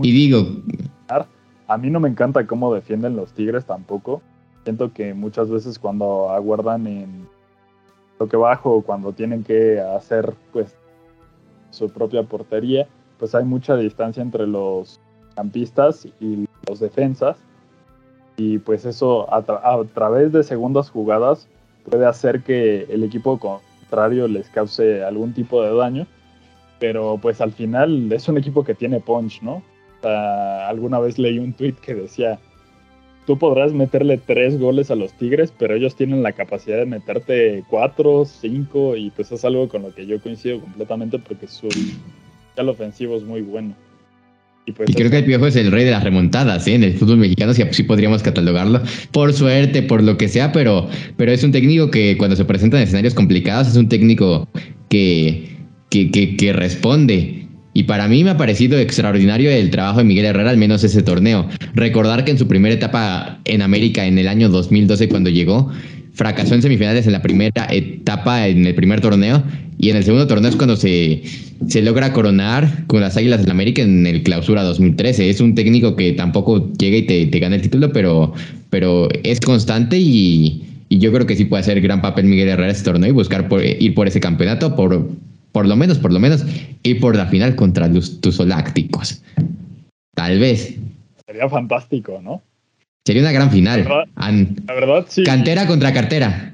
Y 0.01 0.12
digo. 0.12 0.45
A 1.68 1.78
mí 1.78 1.89
no 1.89 2.00
me 2.00 2.07
encanta 2.07 2.48
cómo 2.48 2.74
defienden 2.74 3.18
los 3.18 3.34
Tigres 3.34 3.66
tampoco. 3.66 4.22
Siento 4.63 4.94
que 4.94 5.13
muchas 5.13 5.50
veces 5.50 5.78
cuando 5.78 6.30
aguardan 6.30 6.88
en 6.88 7.28
lo 8.19 8.30
que 8.30 8.38
bajo, 8.38 8.81
cuando 8.84 9.12
tienen 9.12 9.44
que 9.44 9.81
hacer 9.81 10.34
pues 10.54 10.78
su 11.72 11.89
propia 11.89 12.24
portería, 12.24 12.88
pues 13.20 13.36
hay 13.36 13.44
mucha 13.44 13.75
distancia 13.75 14.24
entre 14.24 14.48
los 14.48 15.01
campistas 15.36 16.08
y 16.22 16.48
los 16.67 16.79
defensas. 16.79 17.38
Y 18.38 18.60
pues 18.60 18.86
eso 18.86 19.32
a, 19.34 19.38
a 19.39 19.84
través 19.94 20.32
de 20.32 20.44
segundas 20.44 20.89
jugadas 20.89 21.50
puede 21.89 22.06
hacer 22.06 22.44
que 22.44 22.84
el 22.84 23.03
equipo 23.03 23.38
contrario 23.38 24.27
les 24.27 24.48
cause 24.50 25.03
algún 25.03 25.34
tipo 25.34 25.62
de 25.62 25.75
daño 25.75 26.08
pero 26.79 27.17
pues 27.22 27.41
al 27.41 27.51
final 27.51 28.12
es 28.12 28.27
un 28.27 28.38
equipo 28.38 28.63
que 28.63 28.75
tiene 28.75 29.00
punch, 29.00 29.41
¿no? 29.41 29.63
alguna 30.03 31.00
vez 31.00 31.17
leí 31.17 31.38
un 31.38 31.51
tweet 31.51 31.74
que 31.74 31.93
decía, 31.93 32.39
tú 33.25 33.38
podrás 33.38 33.74
meterle 33.74 34.17
tres 34.17 34.57
goles 34.57 34.89
a 34.89 34.96
los 34.96 35.12
Tigres, 35.13 35.53
pero 35.57 35.75
ellos 35.75 35.96
tienen 35.96 36.24
la 36.24 36.31
capacidad 36.31 36.77
de 36.77 36.86
meterte 36.86 37.63
cuatro, 37.69 38.25
cinco, 38.25 38.96
y 38.96 39.10
pues 39.10 39.31
es 39.31 39.43
algo 39.43 39.67
con 39.67 39.81
lo 39.81 39.93
que 39.93 40.05
yo 40.05 40.22
coincido 40.22 40.62
completamente 40.62 41.19
porque 41.19 41.48
su 41.48 41.67
el 42.55 42.69
ofensivo 42.69 43.17
es 43.17 43.24
muy 43.24 43.41
bueno. 43.41 43.75
Y, 44.65 44.74
pues 44.74 44.89
creo 44.93 45.10
que 45.10 45.19
el 45.19 45.25
Piojo 45.25 45.48
es 45.48 45.55
el 45.55 45.72
rey 45.72 45.86
de 45.86 45.91
las 45.91 46.03
remontadas, 46.03 46.67
¿eh? 46.67 46.75
En 46.75 46.84
el 46.84 46.93
fútbol 46.98 47.17
mexicano 47.17 47.53
sí, 47.53 47.63
sí, 47.72 47.84
podríamos 47.84 48.22
catalogarlo. 48.22 48.81
Por 49.12 49.31
suerte, 49.31 49.81
por 49.81 50.03
lo 50.03 50.17
que 50.17 50.27
sea, 50.27 50.51
pero, 50.51 50.89
pero 51.15 51.31
es 51.31 51.41
un 51.43 51.53
técnico 51.53 51.89
que 51.89 52.17
cuando 52.17 52.36
se 52.36 52.43
presenta 52.43 52.77
en 52.77 52.84
escenarios 52.84 53.13
complicados 53.13 53.69
es 53.69 53.77
un 53.77 53.88
técnico 53.88 54.50
que, 54.89 55.57
que, 55.89 56.53
responde. 56.53 57.48
Y 57.74 57.84
para 57.84 58.08
mí 58.08 58.24
me 58.24 58.32
ha 58.32 58.38
parecido 58.38 58.79
extraordinario 58.79 59.51
el 59.51 59.70
trabajo 59.70 60.00
de 60.00 60.06
Miguel 60.06 60.25
Herrera, 60.25 60.50
al 60.50 60.58
menos 60.58 60.84
ese 60.84 61.03
torneo. 61.03 61.48
Recordar 61.75 62.25
que 62.25 62.32
en 62.32 62.39
su 62.39 62.48
primera 62.48 62.74
etapa 62.74 63.39
en 63.46 63.62
América, 63.62 64.06
en 64.06 64.17
el 64.17 64.27
año 64.27 64.50
2012, 64.50 65.10
cuando 65.10 65.29
llegó, 65.29 65.72
fracasó 66.13 66.56
en 66.56 66.63
semifinales 66.63 67.06
en 67.06 67.13
la 67.13 67.22
primera 67.22 67.67
etapa, 67.70 68.48
en 68.48 68.65
el 68.65 68.74
primer 68.74 69.01
torneo, 69.01 69.44
y 69.77 69.91
en 69.91 69.98
el 69.98 70.03
segundo 70.03 70.25
torneo 70.25 70.50
es 70.50 70.56
cuando 70.56 70.75
se, 70.75 71.22
logra 71.84 72.12
coronar 72.13 72.88
con 72.88 73.01
las 73.01 73.15
Águilas 73.15 73.41
del 73.41 73.51
América 73.51 73.84
en 73.84 74.08
el 74.08 74.24
clausura 74.24 74.63
2013. 74.63 75.29
Es 75.29 75.39
un 75.39 75.53
técnico 75.53 75.96
que 75.96 76.13
tampoco 76.13 76.74
llega 76.74 76.98
y 76.98 77.03
te, 77.03 77.39
gana 77.39 77.58
el 77.58 77.62
título, 77.62 77.91
pero, 77.91 78.34
es 79.24 79.39
constante 79.39 80.00
y, 80.00 80.63
yo 80.89 81.12
creo 81.12 81.27
que 81.27 81.36
sí 81.36 81.46
puede 81.46 81.62
hacer 81.62 81.82
gran 81.82 82.01
papel 82.01 82.25
Miguel 82.25 82.48
Herrera 82.48 82.72
ese 82.72 82.84
torneo 82.84 83.10
y 83.10 83.13
buscar 83.13 83.48
ir 83.79 83.94
por 83.94 84.08
ese 84.08 84.20
campeonato, 84.20 84.75
por 85.58 85.68
lo 85.68 85.76
menos, 85.76 85.98
por 85.98 86.14
lo 86.14 86.20
menos, 86.20 86.46
y 86.84 86.94
por 86.94 87.16
la 87.16 87.26
final 87.26 87.56
contra 87.56 87.88
los 87.88 88.22
Tusolácticos. 88.22 89.24
Tal 90.14 90.38
vez. 90.38 90.78
Sería 91.26 91.50
fantástico, 91.50 92.22
¿no? 92.22 92.44
Sería 93.04 93.24
una 93.24 93.32
gran 93.32 93.50
final. 93.50 93.84
La 94.16 94.74
verdad, 94.76 95.06
sí. 95.10 95.24
Cantera 95.24 95.66
contra 95.66 95.92
cartera. 95.92 96.54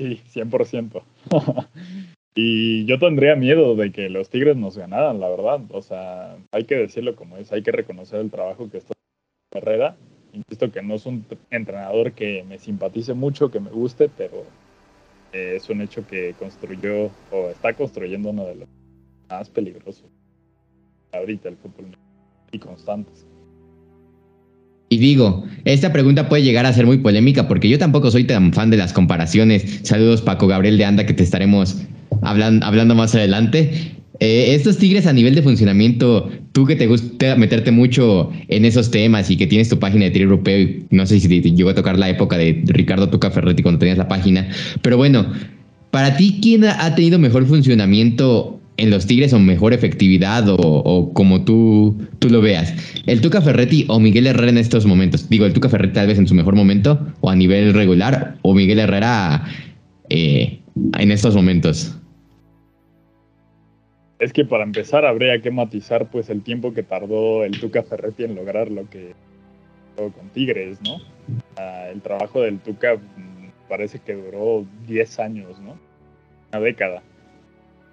Sí, 0.00 0.20
100%. 0.34 1.00
Y 2.38 2.84
yo 2.84 2.98
tendría 2.98 3.34
miedo 3.34 3.76
de 3.76 3.92
que 3.92 4.10
los 4.10 4.28
Tigres 4.28 4.56
nos 4.56 4.76
ganaran, 4.76 5.20
la 5.20 5.28
verdad. 5.30 5.60
O 5.70 5.80
sea, 5.80 6.36
hay 6.52 6.64
que 6.64 6.74
decirlo 6.74 7.16
como 7.16 7.38
es, 7.38 7.50
hay 7.50 7.62
que 7.62 7.72
reconocer 7.72 8.20
el 8.20 8.30
trabajo 8.30 8.68
que 8.68 8.78
está 8.78 8.92
Herrera. 9.54 9.96
Insisto 10.34 10.70
que 10.70 10.82
no 10.82 10.96
es 10.96 11.06
un 11.06 11.24
entrenador 11.50 12.12
que 12.12 12.44
me 12.46 12.58
simpatice 12.58 13.14
mucho, 13.14 13.50
que 13.50 13.60
me 13.60 13.70
guste, 13.70 14.10
pero 14.14 14.44
eh, 15.36 15.56
es 15.56 15.68
un 15.68 15.82
hecho 15.82 16.06
que 16.06 16.34
construyó 16.38 17.10
o 17.30 17.50
está 17.50 17.74
construyendo 17.74 18.30
uno 18.30 18.46
de 18.46 18.54
los 18.54 18.68
más 19.28 19.50
peligrosos 19.50 20.06
ahorita 21.12 21.50
el 21.50 21.56
fútbol 21.56 21.94
y 22.52 22.58
constantes. 22.58 23.26
Y 24.88 24.96
digo, 24.98 25.44
esta 25.64 25.92
pregunta 25.92 26.28
puede 26.30 26.42
llegar 26.42 26.64
a 26.64 26.72
ser 26.72 26.86
muy 26.86 26.98
polémica 26.98 27.48
porque 27.48 27.68
yo 27.68 27.78
tampoco 27.78 28.10
soy 28.10 28.24
tan 28.24 28.54
fan 28.54 28.70
de 28.70 28.78
las 28.78 28.94
comparaciones. 28.94 29.80
Saludos 29.82 30.22
Paco 30.22 30.46
Gabriel 30.46 30.78
de 30.78 30.86
Anda 30.86 31.04
que 31.04 31.12
te 31.12 31.22
estaremos 31.22 31.82
hablando, 32.22 32.64
hablando 32.64 32.94
más 32.94 33.14
adelante. 33.14 33.94
Eh, 34.20 34.54
estos 34.54 34.78
Tigres 34.78 35.06
a 35.06 35.12
nivel 35.12 35.34
de 35.34 35.42
funcionamiento, 35.42 36.30
tú 36.52 36.64
que 36.64 36.76
te 36.76 36.86
gusta 36.86 37.36
meterte 37.36 37.70
mucho 37.70 38.30
en 38.48 38.64
esos 38.64 38.90
temas 38.90 39.30
y 39.30 39.36
que 39.36 39.46
tienes 39.46 39.68
tu 39.68 39.78
página 39.78 40.06
de 40.06 40.10
Tigre 40.10 40.24
Europeo, 40.24 40.58
y 40.58 40.86
no 40.90 41.06
sé 41.06 41.20
si 41.20 41.28
te, 41.28 41.50
llegó 41.50 41.70
a 41.70 41.74
tocar 41.74 41.98
la 41.98 42.08
época 42.08 42.38
de 42.38 42.62
Ricardo 42.66 43.08
Tuca 43.10 43.30
Ferretti 43.30 43.62
cuando 43.62 43.78
tenías 43.78 43.98
la 43.98 44.08
página, 44.08 44.48
pero 44.80 44.96
bueno, 44.96 45.26
para 45.90 46.16
ti, 46.16 46.38
¿quién 46.42 46.64
ha 46.64 46.94
tenido 46.94 47.18
mejor 47.18 47.46
funcionamiento 47.46 48.60
en 48.76 48.90
los 48.90 49.06
Tigres 49.06 49.32
o 49.32 49.38
mejor 49.38 49.72
efectividad 49.72 50.44
o, 50.48 51.12
como 51.14 51.44
tú, 51.44 51.96
tú 52.18 52.28
lo 52.28 52.40
veas? 52.40 52.74
¿El 53.06 53.20
Tuca 53.20 53.40
Ferretti 53.40 53.86
o 53.88 53.98
Miguel 54.00 54.26
Herrera 54.26 54.50
en 54.50 54.58
estos 54.58 54.84
momentos? 54.84 55.28
Digo, 55.28 55.46
el 55.46 55.52
Tuca 55.52 55.68
Ferretti 55.68 55.94
tal 55.94 56.08
vez 56.08 56.18
en 56.18 56.28
su 56.28 56.34
mejor 56.34 56.54
momento 56.54 57.06
o 57.20 57.30
a 57.30 57.36
nivel 57.36 57.72
regular 57.72 58.36
o 58.42 58.54
Miguel 58.54 58.78
Herrera 58.78 59.44
eh, 60.10 60.60
en 60.98 61.10
estos 61.10 61.34
momentos. 61.34 61.96
Es 64.18 64.32
que 64.32 64.44
para 64.44 64.64
empezar 64.64 65.04
habría 65.04 65.40
que 65.42 65.50
matizar 65.50 66.10
pues 66.10 66.30
el 66.30 66.42
tiempo 66.42 66.72
que 66.72 66.82
tardó 66.82 67.44
el 67.44 67.60
Tuca 67.60 67.82
Ferretti 67.82 68.24
en 68.24 68.34
lograr 68.34 68.70
lo 68.70 68.88
que 68.88 69.14
con 69.96 70.28
Tigres, 70.32 70.78
¿no? 70.82 70.98
el 71.90 72.02
trabajo 72.02 72.42
del 72.42 72.58
Tuca 72.58 72.96
mm, 72.96 73.68
parece 73.68 73.98
que 73.98 74.14
duró 74.14 74.66
10 74.86 75.18
años, 75.20 75.58
¿no? 75.60 75.78
Una 76.52 76.60
década. 76.60 77.02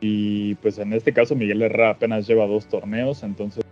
Y 0.01 0.55
pues 0.55 0.77
en 0.79 0.91
este 0.93 1.13
caso 1.13 1.35
Miguel 1.35 1.61
Herrera 1.61 1.91
apenas 1.91 2.27
lleva 2.27 2.45
dos 2.45 2.67
torneos, 2.67 3.23
entonces 3.23 3.63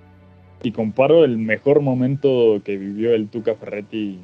y 0.63 0.72
comparo 0.72 1.25
el 1.25 1.38
mejor 1.38 1.81
momento 1.81 2.62
que 2.63 2.77
vivió 2.77 3.13
el 3.13 3.27
Tuca 3.29 3.55
Ferretti 3.55 4.20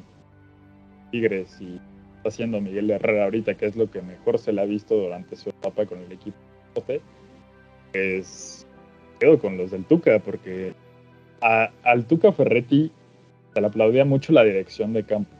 Tigres 1.10 1.56
y 1.60 1.80
está 2.16 2.28
haciendo 2.28 2.60
Miguel 2.60 2.90
Herrera 2.90 3.24
ahorita, 3.24 3.54
que 3.54 3.66
es 3.66 3.76
lo 3.76 3.90
que 3.90 4.02
mejor 4.02 4.38
se 4.38 4.52
le 4.52 4.62
ha 4.62 4.64
visto 4.64 4.94
durante 4.96 5.36
su 5.36 5.50
etapa 5.50 5.86
con 5.86 5.98
el 5.98 6.12
equipo 6.12 6.36
pues 7.92 8.66
quedo 9.18 9.38
con 9.38 9.56
los 9.56 9.70
del 9.70 9.84
Tuca, 9.84 10.18
porque 10.20 10.74
al 11.40 12.04
Tuca 12.06 12.32
Ferretti 12.32 12.90
se 13.54 13.60
le 13.60 13.66
aplaudía 13.66 14.04
mucho 14.04 14.32
la 14.32 14.44
dirección 14.44 14.92
de 14.92 15.04
campo. 15.04 15.30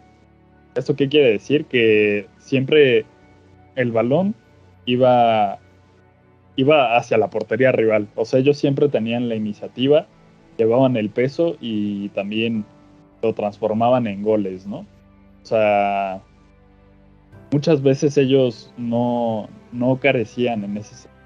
¿Esto 0.74 0.96
qué 0.96 1.08
quiere 1.08 1.32
decir? 1.32 1.64
Que 1.64 2.26
siempre 2.38 3.04
el 3.74 3.92
balón 3.92 4.34
iba, 4.86 5.58
iba 6.56 6.96
hacia 6.96 7.18
la 7.18 7.30
portería 7.30 7.72
rival. 7.72 8.08
O 8.14 8.24
sea, 8.24 8.40
ellos 8.40 8.58
siempre 8.58 8.88
tenían 8.88 9.28
la 9.28 9.34
iniciativa, 9.34 10.06
llevaban 10.56 10.96
el 10.96 11.10
peso 11.10 11.56
y 11.60 12.10
también 12.10 12.64
lo 13.22 13.34
transformaban 13.34 14.06
en 14.06 14.22
goles, 14.22 14.66
¿no? 14.66 14.78
O 14.78 15.46
sea, 15.46 16.20
muchas 17.50 17.82
veces 17.82 18.16
ellos 18.16 18.72
no, 18.76 19.48
no 19.72 19.98
carecían 19.98 20.64
en 20.64 20.76
ese 20.76 20.94
sentido 20.94 21.17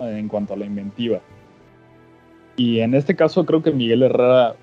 en 0.00 0.28
cuanto 0.28 0.54
a 0.54 0.56
la 0.56 0.66
inventiva. 0.66 1.20
Y 2.56 2.80
en 2.80 2.94
este 2.94 3.14
caso 3.14 3.44
creo 3.44 3.62
que 3.62 3.70
Miguel 3.70 4.02
Herrera 4.02 4.56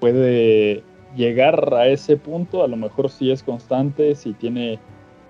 puede 0.00 0.82
llegar 1.14 1.74
a 1.74 1.86
ese 1.88 2.16
punto, 2.16 2.62
a 2.62 2.68
lo 2.68 2.76
mejor 2.76 3.10
si 3.10 3.30
es 3.30 3.42
constante, 3.42 4.14
si 4.14 4.32
tiene 4.32 4.78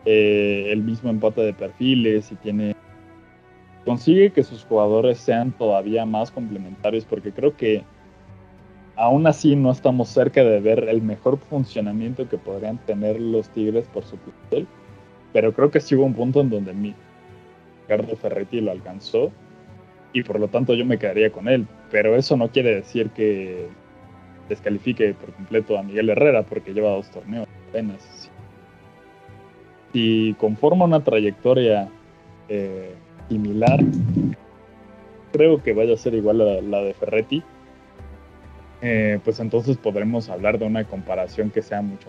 eh, 0.04 0.68
el 0.70 0.82
mismo 0.82 1.10
empate 1.10 1.42
de 1.42 1.52
perfiles, 1.52 2.26
si 2.26 2.36
tiene 2.36 2.74
consigue 3.84 4.30
que 4.30 4.42
sus 4.42 4.64
jugadores 4.64 5.18
sean 5.18 5.52
todavía 5.52 6.06
más 6.06 6.30
complementarios, 6.30 7.04
porque 7.04 7.32
creo 7.32 7.54
que 7.56 7.84
aún 8.96 9.26
así 9.26 9.56
no 9.56 9.70
estamos 9.70 10.08
cerca 10.08 10.42
de 10.42 10.60
ver 10.60 10.88
el 10.88 11.02
mejor 11.02 11.38
funcionamiento 11.38 12.28
que 12.28 12.38
podrían 12.38 12.78
tener 12.78 13.20
los 13.20 13.48
Tigres 13.50 13.86
por 13.92 14.04
su 14.04 14.16
plantel, 14.16 14.66
pero 15.32 15.52
creo 15.52 15.70
que 15.70 15.80
sí 15.80 15.94
hubo 15.94 16.04
un 16.04 16.14
punto 16.14 16.40
en 16.40 16.50
donde 16.50 16.72
mi 16.72 16.94
Ricardo 17.82 18.16
Ferretti 18.16 18.60
lo 18.60 18.70
alcanzó 18.70 19.30
y 20.14 20.22
por 20.22 20.40
lo 20.40 20.48
tanto 20.48 20.74
yo 20.74 20.86
me 20.86 20.96
quedaría 20.96 21.30
con 21.30 21.48
él. 21.48 21.66
Pero 21.90 22.16
eso 22.16 22.36
no 22.38 22.48
quiere 22.48 22.76
decir 22.76 23.10
que 23.10 23.66
descalifique 24.48 25.12
por 25.12 25.34
completo 25.34 25.76
a 25.76 25.82
Miguel 25.82 26.08
Herrera 26.08 26.44
porque 26.44 26.72
lleva 26.72 26.90
dos 26.90 27.10
torneos 27.10 27.48
apenas. 27.68 28.30
Si 29.92 30.34
conforma 30.38 30.86
una 30.86 31.02
trayectoria 31.02 31.88
eh, 32.48 32.94
similar, 33.28 33.80
creo 35.32 35.62
que 35.62 35.72
vaya 35.72 35.94
a 35.94 35.98
ser 35.98 36.14
igual 36.14 36.40
a 36.40 36.60
la 36.62 36.80
de 36.80 36.94
Ferretti, 36.94 37.42
eh, 38.82 39.18
pues 39.24 39.40
entonces 39.40 39.76
podremos 39.76 40.28
hablar 40.28 40.58
de 40.58 40.66
una 40.66 40.84
comparación 40.84 41.50
que 41.50 41.62
sea 41.62 41.82
mucho 41.82 42.08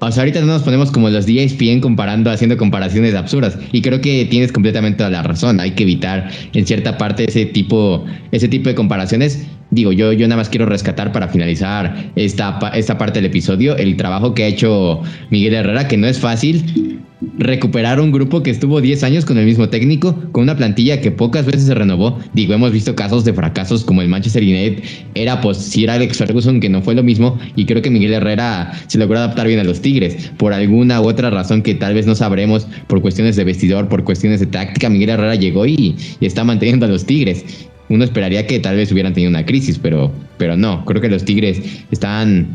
o 0.00 0.10
sea, 0.10 0.22
ahorita 0.22 0.40
no 0.40 0.46
nos 0.46 0.62
ponemos 0.62 0.90
como 0.90 1.10
los 1.10 1.28
ESPN 1.28 1.80
comparando, 1.80 2.30
haciendo 2.30 2.56
comparaciones 2.56 3.14
absurdas. 3.14 3.58
Y 3.70 3.82
creo 3.82 4.00
que 4.00 4.24
tienes 4.24 4.50
completamente 4.50 5.08
la 5.08 5.22
razón. 5.22 5.60
Hay 5.60 5.72
que 5.72 5.82
evitar 5.82 6.30
en 6.54 6.66
cierta 6.66 6.96
parte 6.96 7.26
ese 7.28 7.44
tipo, 7.44 8.04
ese 8.32 8.48
tipo 8.48 8.70
de 8.70 8.74
comparaciones. 8.74 9.46
Digo, 9.70 9.92
yo, 9.92 10.12
yo 10.12 10.26
nada 10.26 10.40
más 10.40 10.48
quiero 10.48 10.66
rescatar 10.66 11.12
para 11.12 11.28
finalizar 11.28 12.10
esta, 12.16 12.58
esta 12.74 12.98
parte 12.98 13.20
del 13.20 13.26
episodio 13.26 13.76
el 13.76 13.96
trabajo 13.96 14.34
que 14.34 14.44
ha 14.44 14.46
hecho 14.46 15.02
Miguel 15.30 15.54
Herrera, 15.54 15.86
que 15.88 15.96
no 15.96 16.06
es 16.06 16.18
fácil 16.18 17.00
recuperar 17.38 18.00
un 18.00 18.12
grupo 18.12 18.42
que 18.42 18.50
estuvo 18.50 18.80
10 18.80 19.02
años 19.04 19.24
con 19.24 19.38
el 19.38 19.44
mismo 19.44 19.68
técnico, 19.68 20.14
con 20.32 20.44
una 20.44 20.56
plantilla 20.56 21.00
que 21.00 21.10
pocas 21.10 21.46
veces 21.46 21.64
se 21.64 21.74
renovó. 21.74 22.18
Digo, 22.34 22.54
hemos 22.54 22.72
visto 22.72 22.94
casos 22.94 23.24
de 23.24 23.32
fracasos 23.32 23.84
como 23.84 24.02
el 24.02 24.08
Manchester 24.08 24.42
United, 24.42 24.82
era 25.14 25.40
pues 25.40 25.58
si 25.58 25.84
era 25.84 25.94
Alex 25.94 26.18
Ferguson, 26.18 26.60
que 26.60 26.68
no 26.68 26.82
fue 26.82 26.94
lo 26.94 27.02
mismo, 27.02 27.38
y 27.56 27.66
creo 27.66 27.82
que 27.82 27.90
Miguel 27.90 28.14
Herrera 28.14 28.72
se 28.86 28.98
logró 28.98 29.18
adaptar 29.18 29.46
bien 29.46 29.60
a 29.60 29.64
los 29.64 29.80
Tigres, 29.80 30.30
por 30.36 30.52
alguna 30.52 31.00
u 31.00 31.08
otra 31.08 31.30
razón 31.30 31.62
que 31.62 31.74
tal 31.74 31.94
vez 31.94 32.06
no 32.06 32.14
sabremos, 32.14 32.66
por 32.86 33.02
cuestiones 33.02 33.36
de 33.36 33.44
vestidor, 33.44 33.88
por 33.88 34.04
cuestiones 34.04 34.40
de 34.40 34.46
táctica, 34.46 34.88
Miguel 34.88 35.10
Herrera 35.10 35.34
llegó 35.34 35.66
y, 35.66 35.96
y 36.20 36.26
está 36.26 36.44
manteniendo 36.44 36.86
a 36.86 36.88
los 36.88 37.04
Tigres. 37.04 37.44
Uno 37.90 38.04
esperaría 38.04 38.46
que 38.46 38.58
tal 38.58 38.76
vez 38.76 38.90
hubieran 38.90 39.12
tenido 39.12 39.28
una 39.28 39.44
crisis, 39.44 39.78
pero, 39.78 40.10
pero 40.38 40.56
no, 40.56 40.84
creo 40.86 41.02
que 41.02 41.10
los 41.10 41.24
Tigres 41.24 41.60
están 41.90 42.48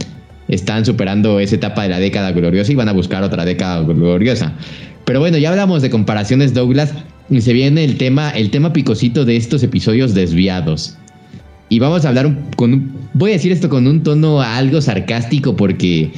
están 0.48 0.86
superando 0.86 1.40
esa 1.40 1.56
etapa 1.56 1.84
de 1.84 1.90
la 1.90 2.00
década 2.00 2.32
gloriosa 2.32 2.72
y 2.72 2.76
van 2.76 2.90
a 2.90 2.94
buscar 2.94 3.24
otra 3.24 3.46
década 3.46 3.82
gloriosa. 3.82 4.54
Pero 5.06 5.20
bueno, 5.20 5.38
ya 5.38 5.50
hablamos 5.50 5.82
de 5.82 5.90
comparaciones, 5.90 6.54
Douglas, 6.54 6.94
y 7.30 7.42
se 7.42 7.54
viene 7.54 7.84
el 7.84 7.98
tema, 7.98 8.30
el 8.32 8.50
tema 8.50 8.74
picosito 8.74 9.26
de 9.26 9.36
estos 9.36 9.64
episodios 9.64 10.14
desviados. 10.14 10.98
Y 11.70 11.80
vamos 11.80 12.06
a 12.06 12.10
hablar 12.10 12.32
con 12.56 12.92
voy 13.14 13.32
a 13.32 13.34
decir 13.34 13.52
esto 13.52 13.70
con 13.70 13.88
un 13.88 14.04
tono 14.04 14.42
algo 14.42 14.82
sarcástico 14.82 15.56
porque 15.56 16.12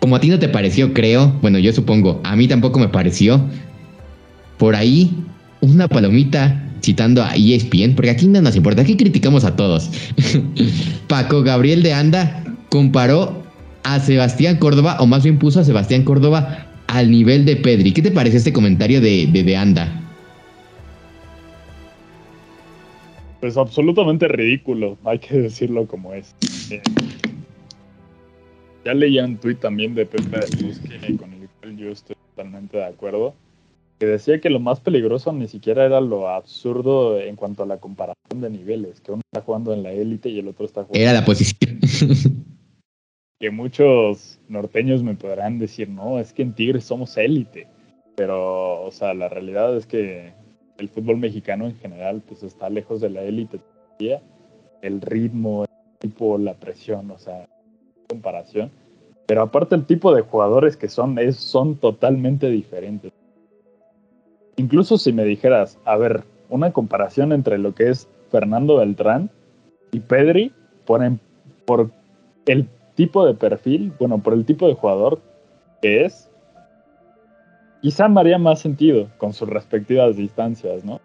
como 0.00 0.16
a 0.16 0.20
ti 0.20 0.28
no 0.28 0.38
te 0.38 0.48
pareció, 0.48 0.92
creo, 0.94 1.34
bueno, 1.42 1.58
yo 1.58 1.72
supongo, 1.72 2.20
a 2.24 2.36
mí 2.36 2.48
tampoco 2.48 2.78
me 2.78 2.88
pareció. 2.88 3.44
Por 4.58 4.74
ahí 4.76 5.10
una 5.60 5.88
palomita 5.88 6.62
citando 6.84 7.22
a 7.22 7.34
ESPN, 7.34 7.94
porque 7.94 8.10
aquí 8.10 8.26
no 8.26 8.40
nos 8.42 8.54
importa, 8.56 8.82
aquí 8.82 8.96
criticamos 8.96 9.44
a 9.44 9.56
todos. 9.56 9.90
Paco 11.08 11.42
Gabriel 11.42 11.82
de 11.82 11.94
Anda 11.94 12.44
comparó 12.68 13.42
a 13.84 13.98
Sebastián 14.00 14.58
Córdoba, 14.58 14.96
o 15.00 15.06
más 15.06 15.24
bien 15.24 15.38
puso 15.38 15.60
a 15.60 15.64
Sebastián 15.64 16.04
Córdoba 16.04 16.66
al 16.86 17.10
nivel 17.10 17.44
de 17.44 17.56
Pedri. 17.56 17.92
¿Qué 17.92 18.02
te 18.02 18.10
parece 18.10 18.36
este 18.36 18.52
comentario 18.52 19.00
de, 19.00 19.26
de, 19.26 19.56
Anda? 19.56 20.00
Pues 23.40 23.56
absolutamente 23.56 24.28
ridículo, 24.28 24.96
hay 25.04 25.18
que 25.18 25.38
decirlo 25.38 25.86
como 25.86 26.14
es. 26.14 26.34
Eh, 26.70 26.82
ya 28.84 28.94
leía 28.94 29.24
un 29.24 29.36
tuit 29.38 29.60
también 29.60 29.94
de 29.94 30.06
Pepe 30.06 30.40
de 30.40 31.16
con 31.16 31.32
el 31.32 31.48
cual 31.60 31.76
yo 31.76 31.90
estoy 31.90 32.16
totalmente 32.34 32.76
de 32.76 32.84
acuerdo, 32.84 33.34
que 33.98 34.06
decía 34.06 34.40
que 34.40 34.50
lo 34.50 34.60
más 34.60 34.80
peligroso 34.80 35.32
ni 35.32 35.48
siquiera 35.48 35.84
era 35.84 36.00
lo 36.00 36.28
absurdo 36.28 37.20
en 37.20 37.36
cuanto 37.36 37.62
a 37.62 37.66
la 37.66 37.78
comparación 37.78 38.40
de 38.40 38.50
niveles, 38.50 39.00
que 39.00 39.12
uno 39.12 39.22
está 39.32 39.44
jugando 39.44 39.72
en 39.72 39.82
la 39.82 39.92
élite 39.92 40.28
y 40.28 40.38
el 40.38 40.48
otro 40.48 40.66
está 40.66 40.84
jugando... 40.84 40.98
Era 40.98 41.12
la 41.12 41.24
posición. 41.24 41.78
que 43.40 43.50
muchos 43.50 44.40
norteños 44.48 45.02
me 45.02 45.14
podrán 45.14 45.58
decir, 45.58 45.88
no, 45.88 46.18
es 46.18 46.32
que 46.32 46.42
en 46.42 46.54
Tigres 46.54 46.84
somos 46.84 47.16
élite. 47.16 47.68
Pero, 48.16 48.82
o 48.82 48.90
sea, 48.90 49.14
la 49.14 49.28
realidad 49.28 49.76
es 49.76 49.86
que 49.86 50.32
el 50.78 50.88
fútbol 50.88 51.18
mexicano 51.18 51.66
en 51.66 51.76
general, 51.76 52.22
pues 52.26 52.42
está 52.42 52.70
lejos 52.70 53.00
de 53.00 53.10
la 53.10 53.22
élite 53.22 53.58
todavía. 53.58 54.22
El 54.82 55.00
ritmo, 55.00 55.64
el 55.64 55.98
tipo, 55.98 56.38
la 56.38 56.54
presión, 56.54 57.10
o 57.10 57.18
sea, 57.18 57.48
comparación. 58.08 58.70
Pero 59.26 59.42
aparte 59.42 59.74
el 59.74 59.86
tipo 59.86 60.14
de 60.14 60.22
jugadores 60.22 60.76
que 60.76 60.88
son, 60.88 61.18
es, 61.18 61.36
son 61.36 61.76
totalmente 61.76 62.48
diferentes. 62.50 63.12
Incluso 64.56 64.98
si 64.98 65.12
me 65.12 65.24
dijeras, 65.24 65.78
a 65.84 65.96
ver, 65.96 66.24
una 66.48 66.72
comparación 66.72 67.32
entre 67.32 67.58
lo 67.58 67.74
que 67.74 67.90
es 67.90 68.08
Fernando 68.30 68.76
Beltrán 68.76 69.30
y 69.92 70.00
Pedri 70.00 70.52
por, 70.84 71.00
por 71.64 71.90
el 72.46 72.68
tipo 72.94 73.26
de 73.26 73.34
perfil, 73.34 73.92
bueno, 73.98 74.22
por 74.22 74.34
el 74.34 74.44
tipo 74.44 74.68
de 74.68 74.74
jugador 74.74 75.20
que 75.82 76.04
es, 76.04 76.30
quizá 77.82 78.08
me 78.08 78.20
haría 78.20 78.38
más 78.38 78.60
sentido 78.60 79.08
con 79.18 79.32
sus 79.32 79.48
respectivas 79.48 80.16
distancias, 80.16 80.84
¿no? 80.84 81.00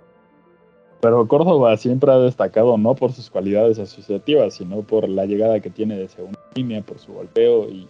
Pero 1.01 1.27
Córdoba 1.27 1.75
siempre 1.77 2.11
ha 2.11 2.17
destacado 2.17 2.77
no 2.77 2.93
por 2.93 3.13
sus 3.13 3.29
cualidades 3.29 3.79
asociativas, 3.79 4.55
sino 4.55 4.81
por 4.81 5.07
la 5.07 5.25
llegada 5.25 5.61
que 5.61 5.69
tiene 5.69 5.97
de 5.97 6.09
segunda 6.09 6.39
línea, 6.55 6.81
por 6.81 6.99
su 6.99 7.13
golpeo 7.13 7.69
y 7.69 7.87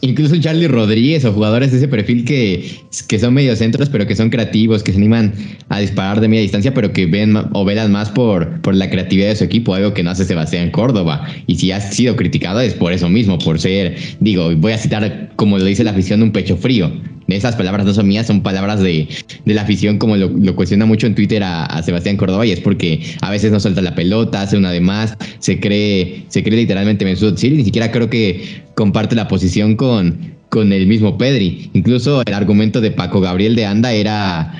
Incluso 0.00 0.36
Charlie 0.36 0.68
Rodríguez 0.68 1.24
o 1.24 1.32
jugadores 1.32 1.70
de 1.70 1.78
ese 1.78 1.88
perfil 1.88 2.24
que, 2.24 2.68
que 3.08 3.18
son 3.18 3.34
mediocentros, 3.34 3.88
pero 3.88 4.06
que 4.06 4.16
son 4.16 4.30
creativos, 4.30 4.82
que 4.82 4.92
se 4.92 4.98
animan 4.98 5.32
a 5.68 5.78
disparar 5.78 6.20
de 6.20 6.28
media 6.28 6.42
distancia, 6.42 6.74
pero 6.74 6.92
que 6.92 7.06
ven 7.06 7.36
o 7.52 7.64
velan 7.64 7.92
más 7.92 8.10
por, 8.10 8.60
por 8.62 8.74
la 8.74 8.90
creatividad 8.90 9.28
de 9.28 9.36
su 9.36 9.44
equipo, 9.44 9.74
algo 9.74 9.94
que 9.94 10.02
no 10.02 10.10
hace 10.10 10.24
Sebastián 10.24 10.70
Córdoba. 10.70 11.26
Y 11.46 11.56
si 11.56 11.72
ha 11.72 11.80
sido 11.80 12.16
criticado 12.16 12.60
es 12.60 12.74
por 12.74 12.92
eso 12.92 13.08
mismo, 13.08 13.38
por 13.38 13.60
ser, 13.60 13.96
digo, 14.20 14.54
voy 14.56 14.72
a 14.72 14.78
citar 14.78 15.30
como 15.36 15.58
lo 15.58 15.64
dice 15.64 15.84
la 15.84 15.92
afición, 15.92 16.22
un 16.22 16.32
pecho 16.32 16.56
frío. 16.56 16.90
Esas 17.32 17.56
palabras 17.56 17.86
no 17.86 17.94
son 17.94 18.08
mías, 18.08 18.26
son 18.26 18.42
palabras 18.42 18.80
de, 18.80 19.08
la 19.44 19.62
afición, 19.62 19.98
como 19.98 20.16
lo, 20.16 20.56
cuestiona 20.56 20.86
mucho 20.86 21.06
en 21.06 21.14
Twitter 21.14 21.42
a, 21.42 21.82
Sebastián 21.82 22.16
Córdoba, 22.16 22.46
y 22.46 22.52
es 22.52 22.60
porque 22.60 23.02
a 23.20 23.30
veces 23.30 23.52
no 23.52 23.60
suelta 23.60 23.82
la 23.82 23.94
pelota, 23.94 24.42
hace 24.42 24.56
una 24.56 24.70
de 24.70 24.80
más, 24.80 25.16
se 25.38 25.60
cree, 25.60 26.24
se 26.28 26.42
cree 26.42 26.56
literalmente 26.56 27.04
Mesut 27.04 27.34
Özil, 27.34 27.56
ni 27.56 27.64
siquiera 27.64 27.90
creo 27.90 28.10
que 28.10 28.62
comparte 28.74 29.14
la 29.14 29.28
posición 29.28 29.76
con, 29.76 30.34
con 30.50 30.72
el 30.72 30.86
mismo 30.86 31.16
Pedri. 31.16 31.70
Incluso 31.72 32.22
el 32.26 32.34
argumento 32.34 32.80
de 32.80 32.90
Paco 32.90 33.20
Gabriel 33.20 33.56
de 33.56 33.64
Anda 33.64 33.92
era, 33.92 34.52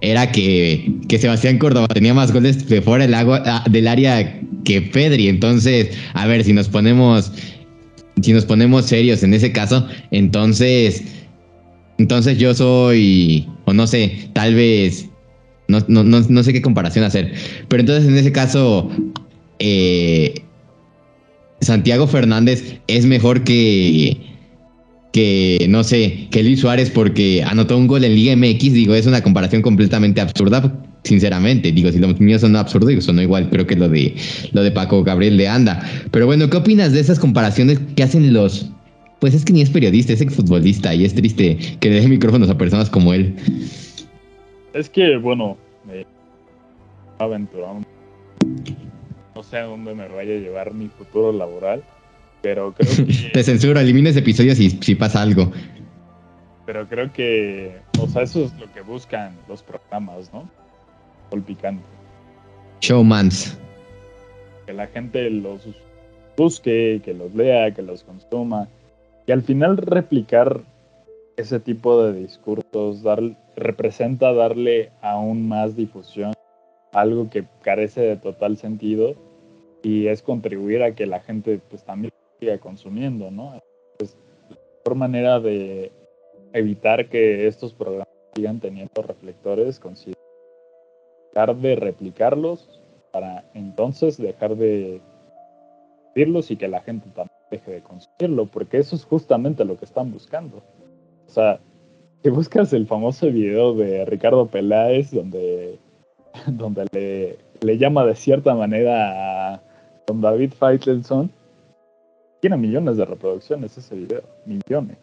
era 0.00 0.32
que, 0.32 0.92
que 1.08 1.18
Sebastián 1.18 1.58
Córdoba 1.58 1.86
tenía 1.88 2.14
más 2.14 2.32
goles 2.32 2.68
de 2.68 2.82
fuera 2.82 3.04
del, 3.04 3.14
agua, 3.14 3.62
del 3.70 3.86
área 3.86 4.40
que 4.64 4.82
Pedri. 4.82 5.28
Entonces, 5.28 5.90
a 6.14 6.26
ver, 6.26 6.42
si 6.42 6.52
nos 6.52 6.68
ponemos, 6.68 7.32
si 8.20 8.32
nos 8.32 8.44
ponemos 8.44 8.86
serios 8.86 9.22
en 9.22 9.34
ese 9.34 9.52
caso, 9.52 9.86
entonces 10.10 11.04
entonces 11.98 12.38
yo 12.38 12.54
soy, 12.54 13.48
o 13.64 13.72
no 13.72 13.86
sé, 13.86 14.28
tal 14.32 14.54
vez, 14.54 15.08
no, 15.68 15.78
no, 15.88 16.04
no, 16.04 16.42
sé 16.42 16.52
qué 16.52 16.62
comparación 16.62 17.04
hacer. 17.04 17.32
Pero 17.68 17.80
entonces 17.80 18.08
en 18.08 18.16
ese 18.16 18.32
caso, 18.32 18.90
eh, 19.58 20.34
Santiago 21.60 22.06
Fernández 22.06 22.78
es 22.86 23.06
mejor 23.06 23.44
que, 23.44 24.16
que, 25.12 25.66
no 25.68 25.82
sé, 25.84 26.28
que 26.30 26.42
Luis 26.42 26.60
Suárez 26.60 26.90
porque 26.90 27.42
anotó 27.42 27.78
un 27.78 27.86
gol 27.86 28.04
en 28.04 28.14
Liga 28.14 28.36
MX. 28.36 28.72
Digo, 28.74 28.94
es 28.94 29.06
una 29.06 29.22
comparación 29.22 29.62
completamente 29.62 30.20
absurda, 30.20 30.78
sinceramente. 31.04 31.72
Digo, 31.72 31.90
si 31.90 31.98
los 31.98 32.20
míos 32.20 32.42
son 32.42 32.56
absurdos, 32.56 32.90
digo, 32.90 33.00
son 33.00 33.18
igual, 33.20 33.48
creo 33.48 33.66
que 33.66 33.76
lo 33.76 33.88
de, 33.88 34.14
lo 34.52 34.62
de 34.62 34.70
Paco 34.70 35.02
Gabriel 35.02 35.38
de 35.38 35.48
Anda. 35.48 35.82
Pero 36.10 36.26
bueno, 36.26 36.50
¿qué 36.50 36.58
opinas 36.58 36.92
de 36.92 37.00
esas 37.00 37.18
comparaciones 37.18 37.80
que 37.96 38.02
hacen 38.02 38.34
los 38.34 38.70
pues 39.18 39.34
es 39.34 39.44
que 39.44 39.52
ni 39.52 39.62
es 39.62 39.70
periodista, 39.70 40.12
es 40.12 40.20
exfutbolista 40.20 40.94
y 40.94 41.04
es 41.04 41.14
triste 41.14 41.56
que 41.80 41.90
dé 41.90 42.06
micrófonos 42.06 42.50
a 42.50 42.58
personas 42.58 42.90
como 42.90 43.12
él. 43.12 43.34
Es 44.74 44.90
que, 44.90 45.16
bueno, 45.16 45.56
me 45.86 46.06
aventurado. 47.18 47.80
No 49.34 49.42
sé 49.42 49.58
a 49.58 49.64
dónde 49.64 49.94
me 49.94 50.08
vaya 50.08 50.34
a 50.34 50.38
llevar 50.38 50.74
mi 50.74 50.88
futuro 50.88 51.32
laboral, 51.32 51.82
pero 52.42 52.74
creo 52.74 52.90
que. 53.06 53.30
Te 53.32 53.42
censuro, 53.42 53.80
elimina 53.80 54.10
ese 54.10 54.18
episodio 54.18 54.54
si, 54.54 54.70
si 54.70 54.94
pasa 54.94 55.22
algo. 55.22 55.50
Pero 56.66 56.86
creo 56.88 57.12
que, 57.12 57.76
o 58.00 58.08
sea, 58.08 58.22
eso 58.22 58.44
es 58.44 58.52
lo 58.58 58.70
que 58.72 58.80
buscan 58.80 59.36
los 59.48 59.62
programas, 59.62 60.32
¿no? 60.32 60.48
El 61.30 61.42
picante. 61.42 61.84
Showmans. 62.80 63.56
Que 64.66 64.72
la 64.72 64.88
gente 64.88 65.30
los 65.30 65.60
busque, 66.36 67.00
que 67.04 67.14
los 67.14 67.34
lea, 67.34 67.72
que 67.72 67.82
los 67.82 68.02
consuma. 68.02 68.68
Y 69.26 69.32
al 69.32 69.42
final 69.42 69.76
replicar 69.76 70.62
ese 71.36 71.58
tipo 71.60 72.02
de 72.02 72.12
discursos 72.12 73.02
dar, 73.02 73.20
representa 73.56 74.32
darle 74.32 74.90
aún 75.02 75.48
más 75.48 75.76
difusión 75.76 76.32
algo 76.92 77.28
que 77.28 77.44
carece 77.62 78.00
de 78.02 78.16
total 78.16 78.56
sentido 78.56 79.14
y 79.82 80.06
es 80.06 80.22
contribuir 80.22 80.82
a 80.82 80.94
que 80.94 81.06
la 81.06 81.20
gente 81.20 81.60
pues 81.68 81.84
también 81.84 82.12
siga 82.40 82.58
consumiendo, 82.58 83.30
¿no? 83.30 83.60
La 83.98 84.06
mejor 84.78 84.94
manera 84.94 85.40
de 85.40 85.92
evitar 86.52 87.08
que 87.08 87.46
estos 87.46 87.74
programas 87.74 88.08
sigan 88.34 88.60
teniendo 88.60 89.02
reflectores 89.02 89.80
considerar 89.80 90.16
dejar 91.34 91.56
de 91.56 91.76
replicarlos 91.76 92.80
para 93.12 93.44
entonces 93.52 94.16
dejar 94.16 94.56
de 94.56 95.00
verlos 96.14 96.50
y 96.50 96.56
que 96.56 96.68
la 96.68 96.80
gente 96.80 97.08
también 97.10 97.35
deje 97.50 97.70
de 97.70 97.82
consumirlo, 97.82 98.46
porque 98.46 98.78
eso 98.78 98.96
es 98.96 99.04
justamente 99.04 99.64
lo 99.64 99.78
que 99.78 99.84
están 99.84 100.12
buscando. 100.12 100.58
O 101.26 101.30
sea, 101.30 101.60
si 102.22 102.30
buscas 102.30 102.72
el 102.72 102.86
famoso 102.86 103.26
video 103.26 103.74
de 103.74 104.04
Ricardo 104.04 104.46
Peláez, 104.46 105.10
donde, 105.10 105.78
donde 106.46 106.86
le, 106.92 107.38
le 107.60 107.78
llama 107.78 108.04
de 108.04 108.14
cierta 108.14 108.54
manera 108.54 109.54
a 109.54 109.62
don 110.06 110.20
David 110.20 110.52
Feitelson, 110.52 111.30
tiene 112.40 112.56
millones 112.56 112.96
de 112.96 113.04
reproducciones 113.04 113.76
ese 113.76 113.94
video, 113.94 114.22
millones. 114.44 114.98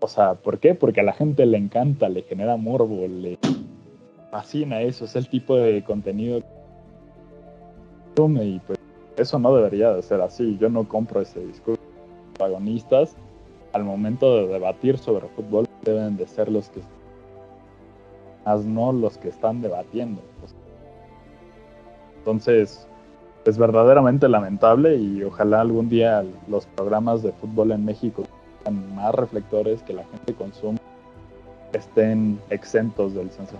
O 0.00 0.08
sea, 0.08 0.34
¿por 0.34 0.58
qué? 0.58 0.74
Porque 0.74 1.00
a 1.00 1.04
la 1.04 1.14
gente 1.14 1.46
le 1.46 1.56
encanta, 1.56 2.08
le 2.08 2.22
genera 2.22 2.56
morbo, 2.56 3.06
le 3.08 3.38
fascina 4.30 4.82
eso, 4.82 5.04
es 5.04 5.16
el 5.16 5.28
tipo 5.28 5.56
de 5.56 5.82
contenido 5.82 6.40
que 8.14 8.22
y 8.44 8.60
pues 8.66 8.78
eso 9.16 9.38
no 9.38 9.54
debería 9.54 9.92
de 9.92 10.02
ser 10.02 10.20
así. 10.20 10.56
Yo 10.58 10.68
no 10.68 10.88
compro 10.88 11.20
ese 11.20 11.40
discurso. 11.40 11.80
Los 11.82 12.38
protagonistas, 12.38 13.16
al 13.72 13.84
momento 13.84 14.36
de 14.36 14.46
debatir 14.48 14.98
sobre 14.98 15.28
fútbol, 15.28 15.66
deben 15.82 16.16
de 16.16 16.26
ser 16.26 16.50
los 16.50 16.68
que 16.70 16.80
más 18.44 18.64
no 18.64 18.92
los 18.92 19.16
que 19.18 19.28
están 19.28 19.62
debatiendo. 19.62 20.20
Entonces, 22.18 22.86
es 23.44 23.58
verdaderamente 23.58 24.28
lamentable 24.28 24.96
y 24.96 25.22
ojalá 25.22 25.60
algún 25.60 25.88
día 25.88 26.24
los 26.48 26.66
programas 26.66 27.22
de 27.22 27.32
fútbol 27.32 27.72
en 27.72 27.84
México 27.84 28.24
sean 28.62 28.94
más 28.94 29.14
reflectores 29.14 29.82
que 29.82 29.92
la 29.92 30.04
gente 30.04 30.34
consume 30.34 30.78
estén 31.72 32.40
exentos 32.50 33.14
del 33.14 33.30
censo. 33.30 33.56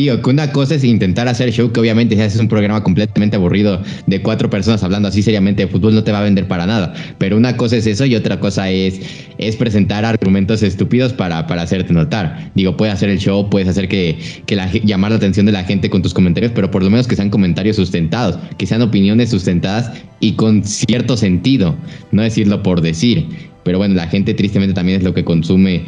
Tío, 0.00 0.22
que 0.22 0.30
una 0.30 0.50
cosa 0.50 0.76
es 0.76 0.84
intentar 0.84 1.28
hacer 1.28 1.52
show, 1.52 1.70
que 1.72 1.78
obviamente 1.78 2.16
si 2.16 2.22
haces 2.22 2.40
un 2.40 2.48
programa 2.48 2.82
completamente 2.82 3.36
aburrido 3.36 3.82
de 4.06 4.22
cuatro 4.22 4.48
personas 4.48 4.82
hablando 4.82 5.08
así 5.08 5.20
seriamente 5.20 5.66
de 5.66 5.68
fútbol 5.70 5.94
no 5.94 6.02
te 6.02 6.10
va 6.10 6.20
a 6.20 6.22
vender 6.22 6.48
para 6.48 6.64
nada. 6.64 6.94
Pero 7.18 7.36
una 7.36 7.58
cosa 7.58 7.76
es 7.76 7.86
eso 7.86 8.06
y 8.06 8.14
otra 8.14 8.40
cosa 8.40 8.70
es, 8.70 8.98
es 9.36 9.56
presentar 9.56 10.06
argumentos 10.06 10.62
estúpidos 10.62 11.12
para, 11.12 11.46
para 11.46 11.60
hacerte 11.60 11.92
notar. 11.92 12.50
Digo, 12.54 12.78
puedes 12.78 12.94
hacer 12.94 13.10
el 13.10 13.18
show, 13.18 13.50
puedes 13.50 13.68
hacer 13.68 13.88
que, 13.88 14.18
que 14.46 14.56
la, 14.56 14.72
llamar 14.72 15.10
la 15.10 15.18
atención 15.18 15.44
de 15.44 15.52
la 15.52 15.64
gente 15.64 15.90
con 15.90 16.00
tus 16.00 16.14
comentarios, 16.14 16.52
pero 16.54 16.70
por 16.70 16.82
lo 16.82 16.88
menos 16.88 17.06
que 17.06 17.14
sean 17.14 17.28
comentarios 17.28 17.76
sustentados, 17.76 18.38
que 18.56 18.66
sean 18.66 18.80
opiniones 18.80 19.28
sustentadas 19.28 19.92
y 20.18 20.32
con 20.32 20.64
cierto 20.64 21.18
sentido, 21.18 21.76
no 22.10 22.22
decirlo 22.22 22.62
por 22.62 22.80
decir. 22.80 23.26
Pero 23.64 23.76
bueno, 23.76 23.96
la 23.96 24.06
gente 24.06 24.32
tristemente 24.32 24.72
también 24.72 24.96
es 24.96 25.04
lo 25.04 25.12
que 25.12 25.26
consume 25.26 25.84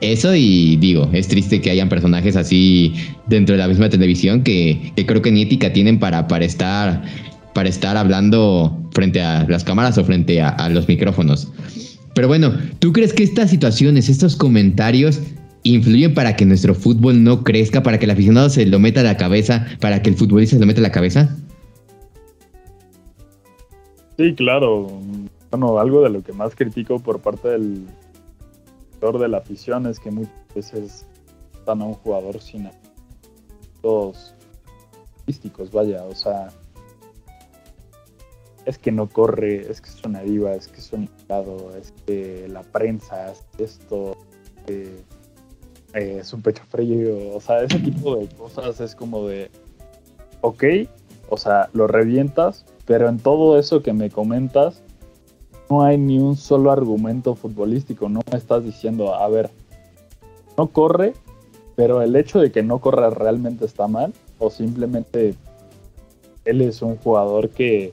eso 0.00 0.34
y 0.34 0.76
digo, 0.76 1.08
es 1.12 1.28
triste 1.28 1.60
que 1.60 1.70
hayan 1.70 1.88
personajes 1.88 2.36
así 2.36 2.94
dentro 3.26 3.54
de 3.54 3.58
la 3.58 3.68
misma 3.68 3.88
televisión 3.88 4.42
que, 4.42 4.92
creo 5.06 5.20
que 5.20 5.30
ni 5.30 5.42
ética 5.42 5.72
tienen 5.72 5.98
para, 5.98 6.26
para, 6.26 6.44
estar, 6.44 7.02
para 7.54 7.68
estar 7.68 7.96
hablando 7.96 8.76
frente 8.92 9.20
a 9.20 9.46
las 9.48 9.64
cámaras 9.64 9.98
o 9.98 10.04
frente 10.04 10.40
a, 10.40 10.68
los 10.70 10.88
micrófonos. 10.88 11.52
Pero 12.14 12.28
bueno, 12.28 12.52
¿tú 12.78 12.92
crees 12.92 13.12
que 13.12 13.22
estas 13.22 13.50
situaciones, 13.50 14.08
estos 14.08 14.36
comentarios 14.36 15.20
influyen 15.62 16.14
para 16.14 16.34
que 16.34 16.46
nuestro 16.46 16.74
fútbol 16.74 17.22
no 17.22 17.44
crezca, 17.44 17.82
para 17.82 17.98
que 17.98 18.06
el 18.06 18.10
aficionado 18.10 18.48
se 18.48 18.64
lo 18.66 18.78
meta 18.78 19.00
a 19.00 19.04
la 19.04 19.16
cabeza, 19.16 19.66
para 19.80 20.02
que 20.02 20.10
el 20.10 20.16
futbolista 20.16 20.56
se 20.56 20.60
lo 20.60 20.66
meta 20.66 20.80
a 20.80 20.82
la 20.82 20.92
cabeza? 20.92 21.36
Sí, 24.16 24.34
claro. 24.34 25.00
Bueno, 25.50 25.78
algo 25.78 26.02
de 26.02 26.10
lo 26.10 26.22
que 26.22 26.32
más 26.32 26.54
critico 26.54 27.00
por 27.00 27.20
parte 27.20 27.48
del 27.48 27.84
de 29.00 29.28
la 29.28 29.38
afición 29.38 29.86
es 29.86 29.98
que 29.98 30.10
muchas 30.10 30.34
veces 30.54 31.06
están 31.54 31.82
a 31.82 31.86
un 31.86 31.94
jugador 31.94 32.40
sin 32.40 32.70
todos 33.80 34.34
artísticos, 35.20 35.70
vaya, 35.72 36.04
o 36.04 36.14
sea, 36.14 36.48
es 38.66 38.78
que 38.78 38.92
no 38.92 39.08
corre, 39.08 39.70
es 39.70 39.80
que 39.80 39.88
es 39.88 40.04
una 40.04 40.20
diva, 40.20 40.52
es 40.52 40.68
que 40.68 40.80
es 40.80 40.92
un 40.92 41.04
invitado, 41.04 41.74
es 41.76 41.92
que 42.04 42.46
la 42.48 42.62
prensa, 42.62 43.32
es 43.32 43.46
esto, 43.58 44.16
eh, 44.66 45.02
es 45.94 46.32
un 46.32 46.42
pecho 46.42 46.62
frío, 46.68 47.34
o 47.34 47.40
sea, 47.40 47.62
ese 47.62 47.78
tipo 47.78 48.16
de 48.16 48.28
cosas 48.28 48.80
es 48.80 48.94
como 48.94 49.26
de, 49.26 49.50
ok, 50.42 50.64
o 51.30 51.36
sea, 51.36 51.70
lo 51.72 51.86
revientas, 51.86 52.64
Pero 52.86 53.08
en 53.08 53.18
todo 53.18 53.56
eso 53.56 53.82
que 53.82 53.92
me 53.92 54.10
comentas, 54.10 54.82
no 55.70 55.84
hay 55.84 55.96
ni 55.96 56.18
un 56.18 56.36
solo 56.36 56.72
argumento 56.72 57.34
futbolístico. 57.34 58.08
No 58.08 58.20
me 58.30 58.36
estás 58.36 58.64
diciendo, 58.64 59.14
a 59.14 59.28
ver, 59.28 59.50
no 60.58 60.66
corre, 60.66 61.14
pero 61.76 62.02
el 62.02 62.16
hecho 62.16 62.40
de 62.40 62.50
que 62.50 62.62
no 62.62 62.80
corra 62.80 63.08
realmente 63.10 63.64
está 63.64 63.86
mal, 63.86 64.12
o 64.38 64.50
simplemente 64.50 65.34
él 66.44 66.60
es 66.60 66.82
un 66.82 66.96
jugador 66.96 67.50
que 67.50 67.92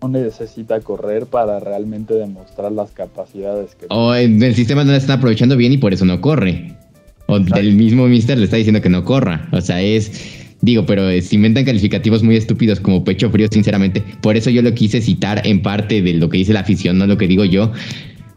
no 0.00 0.08
necesita 0.08 0.80
correr 0.80 1.26
para 1.26 1.60
realmente 1.60 2.14
demostrar 2.14 2.72
las 2.72 2.90
capacidades 2.90 3.74
que 3.74 3.86
O 3.88 4.14
el 4.14 4.54
sistema 4.54 4.84
no 4.84 4.92
la 4.92 4.98
está 4.98 5.14
aprovechando 5.14 5.56
bien 5.56 5.72
y 5.72 5.78
por 5.78 5.92
eso 5.92 6.04
no 6.04 6.20
corre. 6.20 6.76
O 7.26 7.36
el 7.36 7.74
mismo 7.74 8.06
mister 8.06 8.36
le 8.36 8.44
está 8.44 8.56
diciendo 8.56 8.80
que 8.80 8.88
no 8.88 9.04
corra. 9.04 9.48
O 9.52 9.60
sea, 9.60 9.80
es. 9.80 10.41
Digo, 10.62 10.86
pero 10.86 11.10
se 11.20 11.34
inventan 11.34 11.64
calificativos 11.64 12.22
muy 12.22 12.36
estúpidos 12.36 12.78
como 12.78 13.02
pecho 13.02 13.28
frío, 13.30 13.48
sinceramente. 13.50 14.02
Por 14.20 14.36
eso 14.36 14.48
yo 14.48 14.62
lo 14.62 14.72
quise 14.72 15.00
citar 15.00 15.44
en 15.44 15.60
parte 15.60 16.00
de 16.00 16.14
lo 16.14 16.28
que 16.28 16.38
dice 16.38 16.52
la 16.52 16.60
afición, 16.60 16.98
no 16.98 17.06
lo 17.08 17.18
que 17.18 17.26
digo 17.26 17.44
yo. 17.44 17.72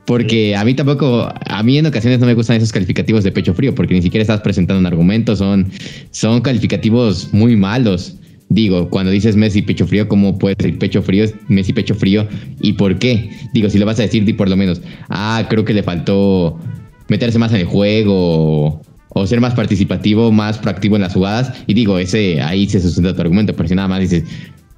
Porque 0.06 0.56
a 0.56 0.66
mí 0.66 0.74
tampoco, 0.74 1.32
a 1.46 1.64
mí 1.64 1.78
en 1.78 1.86
ocasiones 1.86 2.20
no 2.20 2.26
me 2.26 2.34
gustan 2.34 2.58
esos 2.58 2.72
calificativos 2.72 3.24
de 3.24 3.32
pecho 3.32 3.54
frío, 3.54 3.76
porque 3.76 3.94
ni 3.94 4.02
siquiera 4.02 4.24
estás 4.24 4.42
presentando 4.42 4.80
un 4.80 4.88
argumento, 4.88 5.36
son, 5.36 5.68
son 6.10 6.42
calificativos 6.42 7.32
muy 7.32 7.56
malos. 7.56 8.16
Digo, 8.50 8.90
cuando 8.90 9.12
dices 9.12 9.36
Messi 9.36 9.62
pecho 9.62 9.86
frío, 9.86 10.08
¿cómo 10.08 10.38
puede 10.38 10.56
ser 10.60 10.78
pecho 10.80 11.04
frío? 11.04 11.26
Messi 11.48 11.74
pecho 11.74 11.94
frío. 11.94 12.28
¿Y 12.60 12.74
por 12.74 12.98
qué? 12.98 13.30
Digo, 13.54 13.70
si 13.70 13.78
lo 13.78 13.86
vas 13.86 14.00
a 14.00 14.04
decir, 14.04 14.26
di 14.26 14.34
por 14.34 14.50
lo 14.50 14.58
menos. 14.58 14.82
Ah, 15.10 15.46
creo 15.48 15.64
que 15.64 15.74
le 15.74 15.84
faltó 15.84 16.60
meterse 17.08 17.38
más 17.38 17.52
en 17.54 17.62
el 17.62 17.66
juego 17.66 18.82
o, 19.18 19.26
ser 19.26 19.40
más 19.40 19.54
participativo, 19.56 20.32
más 20.32 20.58
proactivo 20.58 20.96
en 20.98 21.04
las 21.04 21.14
jugadas. 21.14 21.52
Y 21.68 21.74
digo, 21.74 21.98
ese 21.98 22.42
ahí 22.42 22.68
se 22.68 22.80
sustenta 22.80 23.16
tu 23.16 23.22
argumento, 23.22 23.56
pero 23.56 23.70
si 23.70 23.76
nada 23.76 23.88
más 23.88 24.02
dices, 24.02 24.24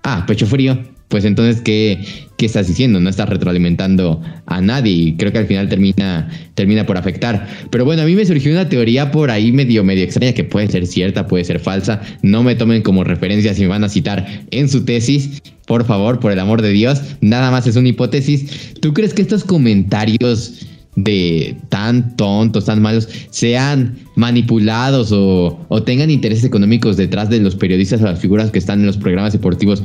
ah, 0.03 0.23
pecho 0.27 0.45
frío, 0.45 0.77
pues 1.07 1.23
entonces, 1.23 1.61
¿qué, 1.61 1.99
¿qué, 2.37 2.45
estás 2.45 2.67
diciendo? 2.67 2.99
No 2.99 3.09
estás 3.09 3.29
retroalimentando 3.29 4.21
a 4.45 4.59
nadie 4.59 4.91
y 4.91 5.15
creo 5.15 5.31
que 5.31 5.37
al 5.37 5.47
final 5.47 5.69
termina, 5.69 6.29
termina 6.53 6.85
por 6.85 6.97
afectar. 6.97 7.47
Pero 7.71 7.85
bueno, 7.85 8.01
a 8.01 8.05
mí 8.05 8.13
me 8.13 8.25
surgió 8.25 8.51
una 8.51 8.67
teoría 8.67 9.09
por 9.09 9.31
ahí 9.31 9.53
medio, 9.53 9.85
medio 9.85 10.03
extraña 10.03 10.33
que 10.33 10.43
puede 10.43 10.67
ser 10.67 10.85
cierta, 10.85 11.25
puede 11.25 11.45
ser 11.45 11.59
falsa. 11.59 12.01
No 12.23 12.43
me 12.43 12.55
tomen 12.55 12.81
como 12.81 13.05
referencia 13.05 13.53
si 13.53 13.61
me 13.61 13.69
van 13.69 13.85
a 13.85 13.89
citar 13.89 14.43
en 14.51 14.67
su 14.67 14.83
tesis. 14.83 15.41
Por 15.65 15.85
favor, 15.85 16.19
por 16.19 16.31
el 16.31 16.39
amor 16.39 16.61
de 16.61 16.71
Dios, 16.71 17.01
nada 17.21 17.51
más 17.51 17.67
es 17.67 17.77
una 17.77 17.87
hipótesis. 17.87 18.73
¿Tú 18.81 18.93
crees 18.93 19.13
que 19.13 19.21
estos 19.21 19.45
comentarios 19.45 20.65
de 20.97 21.55
tan 21.69 22.17
tontos, 22.17 22.65
tan 22.65 22.81
malos, 22.81 23.07
sean 23.29 23.99
manipulados 24.15 25.11
o, 25.11 25.63
o 25.69 25.83
tengan 25.83 26.09
intereses 26.09 26.43
económicos 26.43 26.97
detrás 26.97 27.29
de 27.29 27.39
los 27.39 27.55
periodistas 27.55 28.01
o 28.01 28.05
las 28.05 28.19
figuras 28.19 28.51
que 28.51 28.57
están 28.57 28.79
en 28.79 28.87
los 28.87 28.97
programas 28.97 29.31
deportivos 29.31 29.83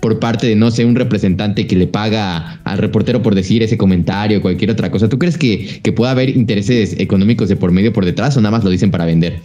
por 0.00 0.18
parte 0.18 0.46
de, 0.46 0.56
no 0.56 0.70
sé, 0.70 0.86
un 0.86 0.96
representante 0.96 1.66
que 1.66 1.76
le 1.76 1.86
paga 1.86 2.60
al 2.64 2.78
reportero 2.78 3.22
por 3.22 3.34
decir 3.34 3.62
ese 3.62 3.76
comentario 3.76 4.38
o 4.38 4.42
cualquier 4.42 4.70
otra 4.70 4.90
cosa. 4.90 5.08
¿Tú 5.08 5.18
crees 5.18 5.36
que, 5.36 5.80
que 5.82 5.92
pueda 5.92 6.12
haber 6.12 6.30
intereses 6.30 6.98
económicos 6.98 7.50
de 7.50 7.56
por 7.56 7.70
medio 7.70 7.92
por 7.92 8.06
detrás 8.06 8.36
o 8.36 8.40
nada 8.40 8.50
más 8.50 8.64
lo 8.64 8.70
dicen 8.70 8.90
para 8.90 9.04
vender? 9.04 9.40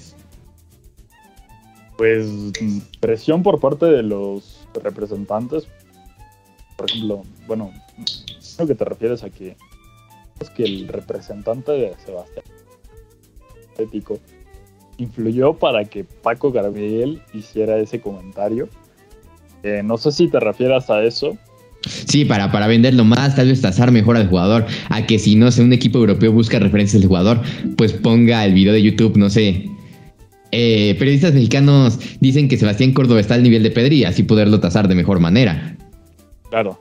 Pues 1.98 2.28
presión 3.02 3.44
por 3.44 3.60
parte 3.60 3.88
de 3.88 4.04
los 4.04 4.62
representantes. 4.82 5.68
Por 6.78 6.90
ejemplo, 6.90 7.24
bueno, 7.46 7.72
lo 8.58 8.68
que 8.68 8.76
te 8.76 8.86
refieres 8.86 9.24
a 9.24 9.30
que 9.30 9.58
que 10.50 10.64
el 10.64 10.88
representante 10.88 11.72
de 11.72 11.94
Sebastián 12.06 12.46
ético 13.78 14.20
influyó 14.98 15.54
para 15.54 15.86
que 15.86 16.04
Paco 16.04 16.52
Gabriel 16.52 17.22
hiciera 17.34 17.78
ese 17.78 18.02
comentario 18.02 18.68
eh, 19.64 19.82
no 19.84 19.98
sé 19.98 20.12
si 20.12 20.28
te 20.28 20.40
refieras 20.40 20.90
a 20.90 21.04
eso. 21.04 21.38
Sí, 21.86 22.26
para, 22.26 22.52
para 22.52 22.68
venderlo 22.68 23.06
más, 23.06 23.36
tal 23.36 23.48
vez 23.48 23.62
tasar 23.62 23.92
mejor 23.92 24.18
al 24.18 24.28
jugador. 24.28 24.66
A 24.90 25.06
que 25.06 25.20
si 25.20 25.36
no 25.36 25.52
sé, 25.52 25.64
un 25.64 25.74
equipo 25.74 26.00
europeo 26.00 26.32
busca 26.32 26.60
referencias 26.60 27.02
del 27.02 27.08
jugador, 27.08 27.42
pues 27.78 27.94
ponga 27.94 28.46
el 28.46 28.54
video 28.54 28.74
de 28.74 28.84
YouTube, 28.84 29.18
no 29.18 29.30
sé. 29.30 29.66
Eh, 30.52 30.96
periodistas 30.98 31.34
mexicanos 31.34 32.00
dicen 32.20 32.48
que 32.48 32.58
Sebastián 32.58 32.94
Córdoba 32.94 33.20
está 33.20 33.36
al 33.36 33.44
nivel 33.44 33.64
de 33.64 33.72
Pedri, 33.72 34.04
así 34.04 34.24
poderlo 34.24 34.60
tasar 34.60 34.88
de 34.88 34.96
mejor 34.96 35.20
manera. 35.20 35.78
Claro. 36.50 36.80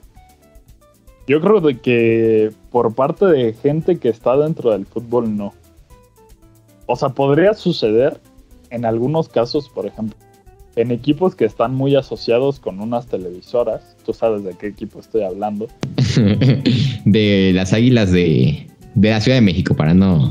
Yo 1.27 1.41
creo 1.41 1.61
que 1.83 2.51
por 2.71 2.95
parte 2.95 3.27
de 3.27 3.53
gente 3.55 3.99
que 3.99 4.09
está 4.09 4.37
dentro 4.37 4.71
del 4.71 4.87
fútbol, 4.87 5.37
no. 5.37 5.55
O 6.87 6.97
sea, 6.97 7.11
podría 7.11 7.55
suceder 7.55 8.21
en 8.71 8.85
algunos 8.85 9.29
casos, 9.29 9.69
por 9.69 9.87
ejemplo, 9.87 10.17
en 10.77 10.91
equipos 10.91 11.35
que 11.35 11.45
están 11.45 11.75
muy 11.75 11.97
asociados 11.97 12.61
con 12.61 12.81
unas 12.81 13.07
televisoras. 13.07 13.97
Tú 14.07 14.13
sabes 14.13 14.45
de 14.45 14.55
qué 14.55 14.69
equipo 14.69 15.01
estoy 15.01 15.23
hablando. 15.23 15.69
de 17.05 17.53
las 17.55 17.73
águilas 17.73 18.13
de, 18.13 18.69
la 18.95 19.21
Ciudad 19.21 19.39
de 19.39 19.43
México, 19.43 19.75
para 19.75 19.93
no. 19.93 20.31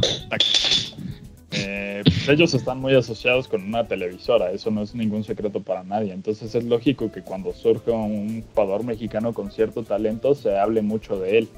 Eh, 1.51 2.01
pues 2.03 2.29
ellos 2.29 2.53
están 2.53 2.79
muy 2.79 2.95
asociados 2.95 3.47
con 3.47 3.63
una 3.63 3.87
televisora, 3.87 4.51
eso 4.51 4.71
no 4.71 4.83
es 4.83 4.95
ningún 4.95 5.23
secreto 5.23 5.61
para 5.61 5.83
nadie. 5.83 6.13
Entonces 6.13 6.55
es 6.55 6.63
lógico 6.63 7.11
que 7.11 7.21
cuando 7.21 7.53
surge 7.53 7.91
un 7.91 8.43
jugador 8.53 8.83
mexicano 8.83 9.33
con 9.33 9.51
cierto 9.51 9.83
talento 9.83 10.33
se 10.33 10.57
hable 10.57 10.81
mucho 10.81 11.19
de 11.19 11.39
él. 11.39 11.49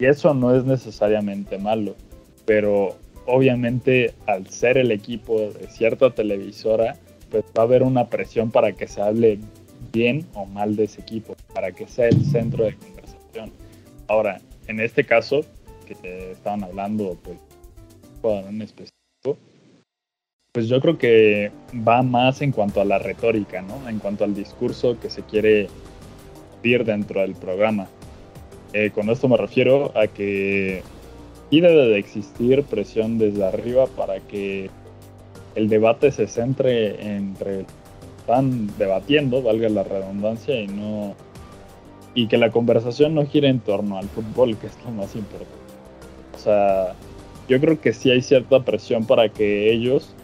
Y 0.00 0.06
eso 0.06 0.32
no 0.32 0.56
es 0.56 0.64
necesariamente 0.64 1.58
malo, 1.58 1.94
pero 2.46 2.96
obviamente 3.26 4.14
al 4.26 4.48
ser 4.48 4.78
el 4.78 4.90
equipo 4.90 5.38
de 5.38 5.68
cierta 5.68 6.10
televisora, 6.14 6.96
pues 7.30 7.44
va 7.56 7.62
a 7.62 7.66
haber 7.66 7.82
una 7.82 8.08
presión 8.08 8.50
para 8.50 8.72
que 8.72 8.88
se 8.88 9.02
hable 9.02 9.38
bien 9.92 10.26
o 10.34 10.46
mal 10.46 10.74
de 10.74 10.84
ese 10.84 11.02
equipo, 11.02 11.36
para 11.54 11.72
que 11.72 11.86
sea 11.86 12.08
el 12.08 12.24
centro 12.24 12.64
de 12.64 12.76
conversación. 12.76 13.52
Ahora, 14.08 14.40
en 14.68 14.80
este 14.80 15.04
caso, 15.04 15.42
que 15.86 16.32
estaban 16.32 16.64
hablando, 16.64 17.18
pues, 17.22 18.46
en 18.46 18.62
específico, 18.62 19.36
pues 20.52 20.66
yo 20.66 20.80
creo 20.80 20.96
que 20.96 21.52
va 21.86 22.02
más 22.02 22.40
en 22.40 22.52
cuanto 22.52 22.80
a 22.80 22.84
la 22.86 22.98
retórica, 22.98 23.60
¿no? 23.62 23.88
En 23.88 23.98
cuanto 23.98 24.24
al 24.24 24.34
discurso 24.34 24.98
que 24.98 25.10
se 25.10 25.22
quiere 25.22 25.68
ir 26.62 26.84
dentro 26.84 27.20
del 27.20 27.34
programa. 27.34 27.88
Eh, 28.72 28.90
con 28.90 29.10
esto 29.10 29.28
me 29.28 29.36
refiero 29.36 29.92
a 29.96 30.06
que 30.06 30.82
sí 31.50 31.60
debe 31.60 31.88
de 31.88 31.98
existir 31.98 32.62
presión 32.64 33.18
desde 33.18 33.44
arriba 33.44 33.86
para 33.86 34.20
que 34.20 34.70
el 35.54 35.68
debate 35.68 36.12
se 36.12 36.26
centre 36.26 37.16
entre 37.16 37.66
están 38.18 38.70
debatiendo, 38.78 39.42
valga 39.42 39.68
la 39.68 39.82
redundancia, 39.82 40.60
y 40.60 40.68
no 40.68 41.14
y 42.14 42.26
que 42.26 42.38
la 42.38 42.50
conversación 42.50 43.14
no 43.14 43.26
gire 43.26 43.48
en 43.48 43.60
torno 43.60 43.96
al 43.96 44.08
fútbol, 44.08 44.56
que 44.56 44.66
es 44.66 44.76
lo 44.84 44.90
más 44.90 45.14
importante. 45.14 45.54
O 46.34 46.38
sea, 46.38 46.94
yo 47.48 47.60
creo 47.60 47.80
que 47.80 47.92
sí 47.92 48.10
hay 48.10 48.22
cierta 48.22 48.60
presión 48.64 49.04
para 49.04 49.28
que 49.28 49.72
ellos 49.72 50.14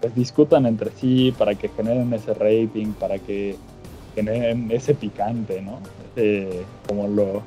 pues, 0.00 0.14
discutan 0.14 0.66
entre 0.66 0.90
sí, 0.92 1.34
para 1.36 1.54
que 1.54 1.68
generen 1.68 2.12
ese 2.12 2.32
rating, 2.34 2.92
para 2.92 3.18
que 3.18 3.56
generen 4.14 4.70
ese 4.70 4.94
picante, 4.94 5.62
¿no? 5.62 5.80
como 6.86 7.08
lo 7.08 7.42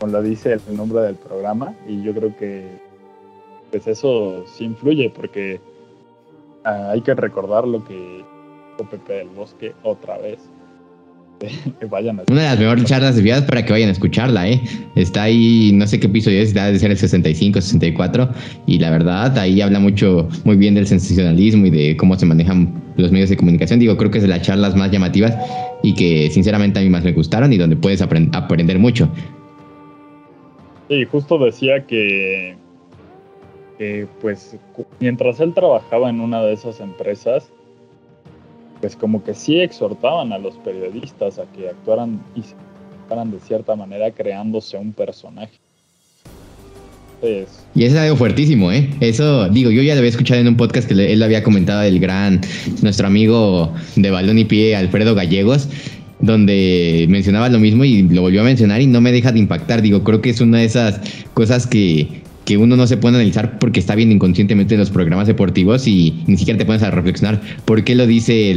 como 0.00 0.12
lo 0.12 0.22
dice 0.22 0.58
el 0.68 0.76
nombre 0.76 1.02
del 1.02 1.14
programa 1.14 1.74
y 1.86 2.02
yo 2.02 2.12
creo 2.14 2.36
que 2.36 2.80
pues 3.70 3.86
eso 3.86 4.44
sí 4.46 4.64
influye 4.64 5.10
porque 5.10 5.60
Ah, 6.64 6.90
hay 6.92 7.00
que 7.00 7.14
recordar 7.14 7.66
lo 7.66 7.82
que 7.84 8.22
Pepe 8.90 9.12
del 9.12 9.28
Bosque 9.28 9.72
otra 9.82 10.18
vez. 10.18 10.38
vayan 11.90 12.20
Una 12.30 12.42
de 12.42 12.48
las 12.48 12.58
mejores 12.58 12.84
charlas 12.84 13.16
de 13.16 13.22
vidas 13.22 13.42
para 13.44 13.64
que 13.64 13.72
vayan 13.72 13.88
a 13.88 13.92
escucharla, 13.92 14.46
¿eh? 14.46 14.60
Está 14.94 15.22
ahí, 15.22 15.72
no 15.72 15.86
sé 15.86 15.98
qué 15.98 16.06
episodio 16.06 16.38
es, 16.38 16.52
debe 16.52 16.78
ser 16.78 16.90
el 16.90 16.98
65, 16.98 17.62
64, 17.62 18.28
y 18.66 18.78
la 18.78 18.90
verdad, 18.90 19.38
ahí 19.38 19.62
habla 19.62 19.80
mucho, 19.80 20.28
muy 20.44 20.56
bien 20.56 20.74
del 20.74 20.86
sensacionalismo 20.86 21.64
y 21.66 21.70
de 21.70 21.96
cómo 21.96 22.14
se 22.16 22.26
manejan 22.26 22.70
los 22.98 23.10
medios 23.10 23.30
de 23.30 23.38
comunicación. 23.38 23.80
Digo, 23.80 23.96
creo 23.96 24.10
que 24.10 24.18
es 24.18 24.22
de 24.22 24.28
las 24.28 24.42
charlas 24.42 24.76
más 24.76 24.90
llamativas 24.90 25.34
y 25.82 25.94
que 25.94 26.30
sinceramente 26.30 26.78
a 26.78 26.82
mí 26.82 26.90
más 26.90 27.04
me 27.04 27.12
gustaron 27.12 27.50
y 27.54 27.56
donde 27.56 27.76
puedes 27.76 28.02
aprender 28.02 28.78
mucho. 28.78 29.10
Sí, 30.90 31.04
justo 31.04 31.38
decía 31.38 31.86
que 31.86 32.56
pues 34.20 34.56
mientras 34.98 35.40
él 35.40 35.54
trabajaba 35.54 36.10
en 36.10 36.20
una 36.20 36.42
de 36.42 36.52
esas 36.52 36.80
empresas, 36.80 37.48
pues 38.80 38.96
como 38.96 39.22
que 39.22 39.32
sí 39.32 39.60
exhortaban 39.60 40.32
a 40.32 40.38
los 40.38 40.56
periodistas 40.56 41.38
a 41.38 41.44
que 41.52 41.68
actuaran 41.68 42.20
y 42.34 42.42
se 42.42 42.54
actuaran 43.02 43.30
de 43.30 43.38
cierta 43.38 43.76
manera 43.76 44.10
creándose 44.10 44.76
un 44.76 44.92
personaje. 44.92 45.52
y 47.22 47.84
eso 47.84 47.94
es 47.94 47.96
algo 47.96 48.16
fuertísimo, 48.16 48.72
¿eh? 48.72 48.90
Eso, 49.00 49.48
digo, 49.48 49.70
yo 49.70 49.82
ya 49.82 49.94
lo 49.94 49.98
había 49.98 50.10
escuchado 50.10 50.40
en 50.40 50.48
un 50.48 50.56
podcast 50.56 50.88
que 50.88 51.12
él 51.12 51.22
había 51.22 51.42
comentado 51.42 51.82
del 51.82 52.00
gran, 52.00 52.40
nuestro 52.82 53.06
amigo 53.06 53.72
de 53.94 54.10
balón 54.10 54.38
y 54.38 54.44
pie, 54.44 54.74
Alfredo 54.74 55.14
Gallegos, 55.14 55.68
donde 56.20 57.06
mencionaba 57.08 57.48
lo 57.48 57.58
mismo 57.58 57.84
y 57.84 58.02
lo 58.02 58.22
volvió 58.22 58.40
a 58.42 58.44
mencionar 58.44 58.80
y 58.80 58.86
no 58.86 59.00
me 59.00 59.12
deja 59.12 59.32
de 59.32 59.38
impactar. 59.38 59.82
Digo, 59.82 60.04
creo 60.04 60.20
que 60.20 60.30
es 60.30 60.40
una 60.40 60.58
de 60.58 60.64
esas 60.64 61.00
cosas 61.34 61.66
que 61.66 62.20
que 62.44 62.56
uno 62.56 62.74
no 62.74 62.86
se 62.88 62.96
puede 62.96 63.14
analizar 63.14 63.60
porque 63.60 63.78
está 63.78 63.94
viendo 63.94 64.12
inconscientemente 64.12 64.74
en 64.74 64.80
los 64.80 64.90
programas 64.90 65.28
deportivos 65.28 65.86
y 65.86 66.24
ni 66.26 66.36
siquiera 66.36 66.58
te 66.58 66.64
pones 66.64 66.82
a 66.82 66.90
reflexionar 66.90 67.40
por 67.64 67.84
qué 67.84 67.94
lo 67.94 68.08
dice 68.08 68.50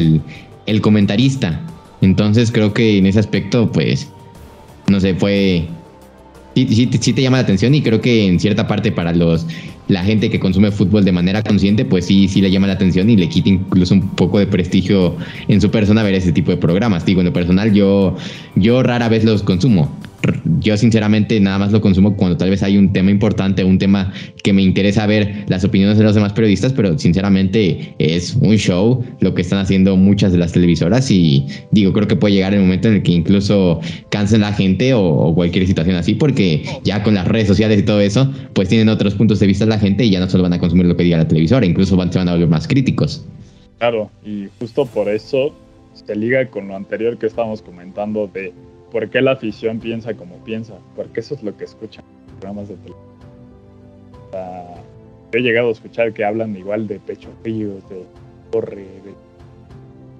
el, 0.66 0.82
comentarista. 0.82 1.62
Entonces 2.02 2.52
creo 2.52 2.74
que 2.74 2.98
en 2.98 3.06
ese 3.06 3.20
aspecto, 3.20 3.72
pues, 3.72 4.10
no 4.88 5.00
sé, 5.00 5.14
fue 5.14 5.68
sí, 6.56 6.90
sí, 7.00 7.14
te 7.14 7.22
llama 7.22 7.38
la 7.38 7.44
atención 7.44 7.74
y 7.76 7.82
creo 7.82 8.02
que 8.02 8.28
en 8.28 8.40
cierta 8.40 8.68
parte 8.68 8.92
para 8.92 9.14
los 9.14 9.46
la 9.88 10.04
gente 10.04 10.30
que 10.30 10.40
consume 10.40 10.72
fútbol 10.72 11.04
de 11.04 11.12
manera 11.12 11.42
consciente, 11.42 11.84
pues 11.84 12.06
sí, 12.06 12.28
sí 12.28 12.42
le 12.42 12.50
llama 12.50 12.68
la 12.68 12.74
atención 12.74 13.10
y 13.10 13.18
le 13.18 13.28
quita 13.28 13.50
incluso 13.50 13.94
un 13.94 14.10
poco 14.10 14.40
de 14.40 14.48
prestigio 14.48 15.16
en 15.48 15.60
su 15.60 15.70
persona 15.72 16.04
ver 16.04 16.14
ese 16.14 16.32
tipo 16.32 16.52
de 16.52 16.58
programas. 16.58 17.06
Digo, 17.06 17.20
en 17.20 17.26
lo 17.26 17.34
personal 17.34 17.74
yo, 17.74 18.16
yo 18.56 18.82
rara 18.82 19.10
vez 19.10 19.24
los 19.26 19.44
consumo 19.44 19.92
yo 20.60 20.78
sinceramente 20.78 21.40
nada 21.40 21.60
más 21.60 21.72
lo 21.72 21.82
consumo 21.82 22.16
cuando 22.16 22.38
tal 22.38 22.50
vez 22.50 22.64
hay 22.64 22.78
un 22.78 22.94
tema 22.94 23.12
importante, 23.12 23.64
un 23.64 23.78
tema 23.78 24.14
que 24.42 24.54
me 24.54 24.62
interesa 24.62 25.06
ver 25.06 25.46
las 25.48 25.64
opiniones 25.64 25.98
de 25.98 26.04
los 26.04 26.16
demás 26.16 26.34
periodistas, 26.34 26.74
pero 26.74 26.98
sinceramente 26.98 27.94
es 28.00 28.36
un 28.36 28.56
show 28.58 29.04
lo 29.20 29.34
que 29.34 29.42
están 29.42 29.60
haciendo 29.60 29.98
muchas 29.98 30.32
de 30.32 30.38
las 30.38 30.52
televisoras 30.52 31.10
y 31.12 31.46
digo, 31.72 31.92
creo 31.94 32.08
que 32.08 32.16
puede 32.16 32.36
llegar 32.36 32.54
el 32.54 32.62
momento 32.62 32.88
en 32.88 32.96
el 32.96 33.04
que 33.04 33.12
incluso 33.12 33.82
cansen 34.10 34.42
la 34.42 34.54
gente 34.54 34.94
o, 34.94 35.34
cualquier 35.36 35.66
situación 35.68 35.96
así, 35.96 36.16
porque 36.16 36.64
ya 36.84 37.04
con 37.04 37.16
las 37.16 37.28
redes 37.28 37.48
sociales 37.48 37.80
y 37.80 37.84
todo 37.84 38.00
eso, 38.00 38.32
pues 38.54 38.70
tienen 38.70 38.90
otros 38.90 39.16
puntos 39.16 39.40
de 39.40 39.48
vista 39.48 39.66
la 39.66 39.80
gente 39.80 40.06
y 40.06 40.12
ya 40.12 40.20
no 40.20 40.30
solo 40.30 40.44
van 40.44 40.54
a 40.54 40.60
consumir 40.60 40.86
lo 40.86 40.96
que 40.96 41.04
diga 41.04 41.18
la 41.18 41.28
televisora, 41.28 41.66
incluso 41.66 41.96
van, 41.96 42.12
se 42.12 42.20
van 42.20 42.30
a 42.30 42.34
volver 42.34 42.50
más 42.50 42.68
críticos. 42.68 43.26
Claro, 43.80 44.10
y 44.26 44.48
justo 44.60 44.86
por 44.86 45.10
eso 45.10 45.54
se 45.94 46.16
liga 46.16 46.48
con 46.48 46.68
lo 46.68 46.76
anterior 46.76 47.18
que 47.18 47.28
estábamos 47.28 47.62
comentando 47.62 48.30
de 48.34 48.54
por 48.94 49.10
qué 49.10 49.22
la 49.22 49.32
afición 49.32 49.80
piensa 49.80 50.14
como 50.14 50.38
piensa, 50.44 50.76
porque 50.96 51.20
eso 51.20 51.34
es 51.34 51.42
lo 51.42 51.58
que 51.58 51.66
escuchan 51.66 52.06
los 52.06 52.36
programas 52.36 52.70
de 52.70 52.76
televisión. 52.76 53.14
he 55.34 55.40
llegado 55.40 55.70
a 55.70 55.72
escuchar 55.72 56.14
que 56.14 56.24
hablan 56.24 56.56
igual 56.56 56.88
de 56.88 57.00
pecho 57.00 57.30
frío, 57.42 57.74
de 57.90 58.06
torre, 58.52 58.86
de 59.04 59.16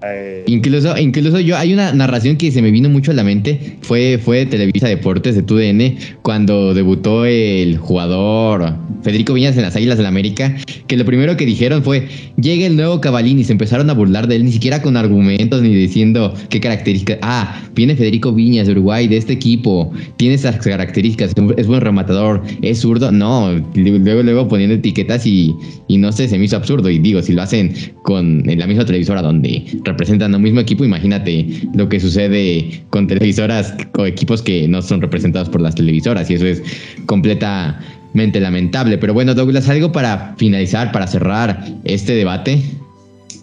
eh, 0.02 0.44
incluso, 0.46 0.96
incluso 0.98 1.40
yo, 1.40 1.56
hay 1.56 1.72
una 1.72 1.92
narración 1.92 2.36
que 2.36 2.50
se 2.50 2.60
me 2.60 2.70
vino 2.70 2.88
mucho 2.88 3.10
a 3.10 3.14
la 3.14 3.24
mente, 3.24 3.78
fue, 3.82 4.18
fue 4.22 4.38
de 4.38 4.46
Televisa 4.46 4.88
Deportes, 4.88 5.34
de 5.34 5.42
TUDN, 5.42 5.96
cuando 6.22 6.74
debutó 6.74 7.24
el 7.24 7.78
jugador 7.78 8.76
Federico 9.02 9.34
Viñas 9.34 9.56
en 9.56 9.62
las 9.62 9.76
Águilas 9.76 9.96
del 9.96 10.04
la 10.04 10.08
América, 10.08 10.54
que 10.86 10.96
lo 10.96 11.04
primero 11.04 11.36
que 11.36 11.46
dijeron 11.46 11.82
fue, 11.82 12.08
llega 12.36 12.66
el 12.66 12.76
nuevo 12.76 13.00
Cabalín 13.00 13.38
y 13.38 13.44
se 13.44 13.52
empezaron 13.52 13.88
a 13.88 13.94
burlar 13.94 14.26
de 14.26 14.36
él, 14.36 14.44
ni 14.44 14.52
siquiera 14.52 14.82
con 14.82 14.96
argumentos 14.96 15.62
ni 15.62 15.74
diciendo 15.74 16.34
qué 16.50 16.60
características, 16.60 17.18
ah, 17.22 17.62
viene 17.74 17.96
Federico 17.96 18.32
Viñas 18.32 18.66
de 18.66 18.72
Uruguay, 18.72 19.08
de 19.08 19.16
este 19.16 19.32
equipo, 19.32 19.92
tiene 20.18 20.34
esas 20.34 20.56
características, 20.58 21.32
es 21.56 21.66
buen 21.66 21.80
rematador, 21.80 22.42
es 22.60 22.80
zurdo, 22.80 23.10
no, 23.10 23.52
luego, 23.74 24.22
luego 24.22 24.48
poniendo 24.48 24.74
etiquetas 24.74 25.26
y, 25.26 25.54
y 25.88 25.96
no 25.96 26.12
sé, 26.12 26.28
se 26.28 26.38
me 26.38 26.44
hizo 26.44 26.56
absurdo, 26.56 26.90
y 26.90 26.98
digo, 26.98 27.22
si 27.22 27.32
lo 27.32 27.42
hacen 27.42 27.74
con 28.02 28.48
en 28.48 28.58
la 28.58 28.66
misma 28.66 28.84
televisora 28.84 29.22
donde 29.22 29.64
representan 29.84 30.34
al 30.34 30.40
mismo 30.40 30.60
equipo, 30.60 30.84
imagínate 30.84 31.46
lo 31.74 31.88
que 31.88 32.00
sucede 32.00 32.82
con 32.90 33.06
televisoras 33.06 33.74
o 33.96 34.06
equipos 34.06 34.42
que 34.42 34.66
no 34.68 34.82
son 34.82 35.00
representados 35.00 35.48
por 35.48 35.60
las 35.60 35.74
televisoras 35.74 36.30
y 36.30 36.34
eso 36.34 36.46
es 36.46 36.62
completamente 37.06 38.40
lamentable. 38.40 38.98
Pero 38.98 39.14
bueno, 39.14 39.34
Douglas, 39.34 39.68
algo 39.68 39.92
para 39.92 40.34
finalizar, 40.36 40.92
para 40.92 41.06
cerrar 41.06 41.64
este 41.84 42.14
debate. 42.14 42.62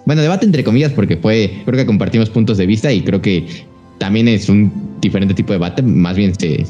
Bueno, 0.05 0.21
debate 0.21 0.45
entre 0.45 0.63
comillas 0.63 0.91
porque 0.91 1.17
fue, 1.17 1.61
creo 1.65 1.77
que 1.77 1.85
compartimos 1.85 2.29
puntos 2.29 2.57
de 2.57 2.65
vista 2.65 2.91
y 2.91 3.01
creo 3.01 3.21
que 3.21 3.45
también 3.99 4.27
es 4.27 4.49
un 4.49 4.71
diferente 4.99 5.33
tipo 5.33 5.53
de 5.53 5.59
debate, 5.59 5.83
más 5.83 6.15
bien 6.15 6.33
se, 6.33 6.65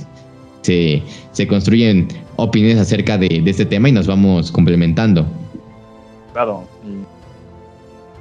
se, 0.64 1.02
se 1.32 1.48
construyen 1.48 2.08
opiniones 2.36 2.78
acerca 2.78 3.18
de, 3.18 3.42
de 3.42 3.52
este 3.52 3.66
tema 3.66 3.88
y 3.88 3.94
nos 3.94 4.08
vamos 4.08 4.52
complementando. 4.52 5.26
Claro, 6.34 6.66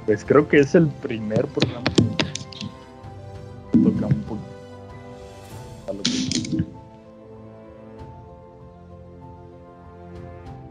pues 0.05 0.25
creo 0.25 0.47
que 0.47 0.59
es 0.59 0.75
el 0.75 0.87
primer 0.87 1.45
programa 1.47 1.85
que 3.71 3.77
toca 3.79 4.07
un 4.07 4.21
poco 4.23 4.41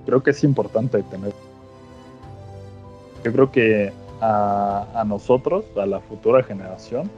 creo 0.07 0.23
que 0.23 0.31
es 0.31 0.45
importante 0.45 1.03
tener 1.05 1.33
yo 3.25 3.33
creo 3.33 3.51
que 3.53 3.93
a, 4.21 5.05
nosotros 5.07 5.65
a 5.77 5.87
la 5.87 6.01
futura 6.01 6.43
generación 6.43 7.11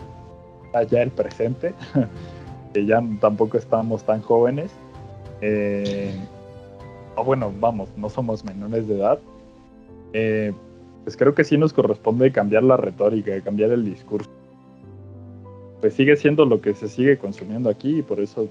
allá 0.74 1.02
el 1.02 1.10
presente 1.10 1.74
que 2.74 2.86
ya 2.86 3.02
tampoco 3.20 3.56
estamos 3.56 4.04
tan 4.04 4.20
jóvenes 4.20 4.70
eh, 5.40 6.14
o 7.16 7.24
bueno 7.24 7.52
vamos 7.58 7.88
no 7.96 8.08
somos 8.08 8.44
menores 8.44 8.86
de 8.86 8.98
edad 8.98 9.18
eh, 10.12 10.52
pues 11.04 11.16
creo 11.16 11.34
que 11.34 11.44
sí 11.44 11.58
nos 11.58 11.72
corresponde 11.72 12.32
cambiar 12.32 12.62
la 12.62 12.76
retórica, 12.76 13.40
cambiar 13.42 13.72
el 13.72 13.84
discurso. 13.84 14.30
Pues 15.80 15.94
sigue 15.94 16.16
siendo 16.16 16.44
lo 16.46 16.60
que 16.60 16.74
se 16.74 16.88
sigue 16.88 17.18
consumiendo 17.18 17.68
aquí 17.68 17.98
y 17.98 18.02
por 18.02 18.20
eso 18.20 18.48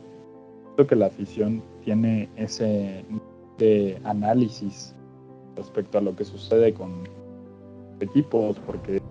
creo 0.75 0.87
que 0.87 0.95
la 0.95 1.07
afición 1.07 1.63
tiene 1.85 2.29
ese 2.35 3.05
de 3.57 3.99
análisis 4.03 4.93
respecto 5.55 5.97
a 5.97 6.01
lo 6.01 6.15
que 6.15 6.25
sucede 6.25 6.73
con 6.73 7.03
equipos, 7.99 8.57
porque 8.65 9.01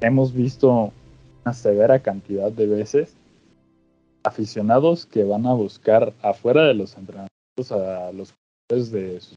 hemos 0.00 0.32
visto 0.32 0.92
una 1.44 1.52
severa 1.52 2.00
cantidad 2.00 2.50
de 2.50 2.66
veces 2.66 3.14
aficionados 4.24 5.06
que 5.06 5.24
van 5.24 5.46
a 5.46 5.54
buscar 5.54 6.12
afuera 6.22 6.64
de 6.64 6.74
los 6.74 6.96
entrenamientos 6.96 7.70
a 7.70 8.10
los 8.12 8.34
jugadores 8.68 8.90
de 8.90 9.20
sus 9.20 9.34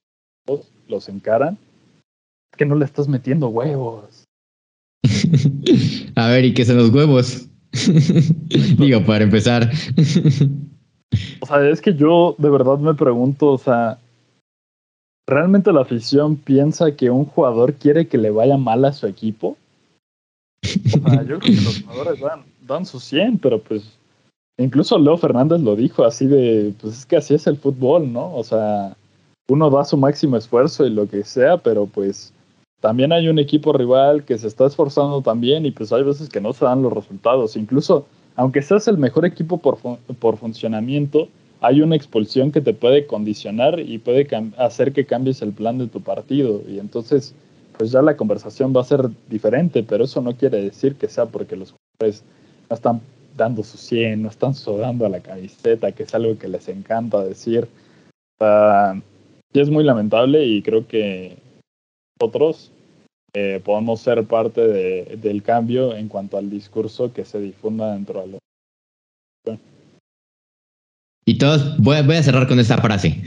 equipos, 0.47 0.71
los 0.87 1.09
encaran 1.09 1.57
que 2.57 2.65
no 2.65 2.75
le 2.75 2.85
estás 2.85 3.07
metiendo 3.07 3.49
huevos. 3.49 4.25
A 6.15 6.27
ver, 6.27 6.45
¿y 6.45 6.53
qué 6.53 6.65
son 6.65 6.77
los 6.77 6.89
huevos? 6.89 7.47
Digo, 8.77 9.03
para 9.05 9.23
empezar. 9.23 9.71
o 11.39 11.45
sea, 11.45 11.69
es 11.69 11.81
que 11.81 11.95
yo 11.95 12.35
de 12.37 12.49
verdad 12.49 12.77
me 12.79 12.93
pregunto, 12.93 13.47
o 13.47 13.57
sea, 13.57 13.99
¿realmente 15.27 15.71
la 15.71 15.81
afición 15.81 16.35
piensa 16.35 16.95
que 16.95 17.09
un 17.09 17.25
jugador 17.25 17.73
quiere 17.75 18.07
que 18.07 18.17
le 18.17 18.29
vaya 18.29 18.57
mal 18.57 18.83
a 18.85 18.93
su 18.93 19.07
equipo? 19.07 19.57
O 20.63 21.09
sea, 21.09 21.23
yo 21.23 21.39
creo 21.39 21.39
que 21.39 21.61
los 21.61 21.81
jugadores 21.85 22.19
dan, 22.19 22.43
dan 22.67 22.85
su 22.85 22.99
100, 22.99 23.39
pero 23.39 23.59
pues 23.59 23.97
incluso 24.57 24.99
Leo 24.99 25.17
Fernández 25.17 25.61
lo 25.61 25.75
dijo 25.75 26.03
así 26.03 26.27
de, 26.27 26.73
pues 26.79 26.99
es 26.99 27.05
que 27.05 27.17
así 27.17 27.33
es 27.33 27.47
el 27.47 27.57
fútbol, 27.57 28.11
¿no? 28.11 28.35
O 28.35 28.43
sea, 28.43 28.95
uno 29.49 29.69
da 29.69 29.83
su 29.85 29.97
máximo 29.97 30.37
esfuerzo 30.37 30.85
y 30.85 30.89
lo 30.89 31.07
que 31.07 31.23
sea, 31.23 31.57
pero 31.57 31.85
pues 31.85 32.33
también 32.81 33.13
hay 33.13 33.29
un 33.29 33.37
equipo 33.37 33.71
rival 33.71 34.25
que 34.25 34.37
se 34.39 34.47
está 34.47 34.65
esforzando 34.65 35.21
también 35.21 35.65
y 35.65 35.71
pues 35.71 35.93
hay 35.93 36.03
veces 36.03 36.29
que 36.29 36.41
no 36.41 36.51
se 36.51 36.65
dan 36.65 36.81
los 36.81 36.91
resultados. 36.91 37.55
Incluso, 37.55 38.07
aunque 38.35 38.63
seas 38.63 38.87
el 38.87 38.97
mejor 38.97 39.25
equipo 39.25 39.59
por, 39.59 39.77
por 40.19 40.37
funcionamiento, 40.37 41.29
hay 41.61 41.81
una 41.81 41.95
expulsión 41.95 42.51
que 42.51 42.59
te 42.59 42.73
puede 42.73 43.05
condicionar 43.05 43.79
y 43.79 43.99
puede 43.99 44.27
hacer 44.57 44.93
que 44.93 45.05
cambies 45.05 45.43
el 45.43 45.53
plan 45.53 45.77
de 45.77 45.87
tu 45.87 46.01
partido. 46.01 46.63
Y 46.67 46.79
entonces, 46.79 47.35
pues 47.77 47.91
ya 47.91 48.01
la 48.01 48.17
conversación 48.17 48.73
va 48.75 48.81
a 48.81 48.85
ser 48.85 49.09
diferente, 49.29 49.83
pero 49.83 50.05
eso 50.05 50.19
no 50.21 50.35
quiere 50.35 50.59
decir 50.59 50.95
que 50.95 51.07
sea 51.07 51.27
porque 51.27 51.55
los 51.55 51.73
jugadores 51.73 52.23
no 52.67 52.75
están 52.75 53.01
dando 53.37 53.63
su 53.63 53.77
100, 53.77 54.23
no 54.23 54.29
están 54.29 54.55
sudando 54.55 55.05
a 55.05 55.09
la 55.09 55.19
camiseta, 55.19 55.91
que 55.91 56.03
es 56.03 56.15
algo 56.15 56.35
que 56.39 56.47
les 56.47 56.67
encanta 56.67 57.23
decir. 57.23 57.67
y 59.53 59.59
es 59.59 59.69
muy 59.69 59.83
lamentable 59.83 60.43
y 60.45 60.63
creo 60.63 60.87
que 60.87 61.37
nosotros 62.21 62.71
eh, 63.33 63.61
ser 63.97 64.23
parte 64.25 64.61
del 64.61 65.41
cambio 65.41 65.95
en 65.95 66.07
cuanto 66.07 66.37
al 66.37 66.49
discurso 66.49 67.11
que 67.13 67.25
se 67.25 67.39
difunda 67.39 67.93
dentro 67.93 68.21
de 68.21 68.27
los... 68.27 68.39
Y 71.25 71.37
todos, 71.37 71.77
voy 71.77 71.95
a, 71.97 72.23
cerrar 72.23 72.47
con 72.47 72.59
esta 72.59 72.77
frase. 72.77 73.21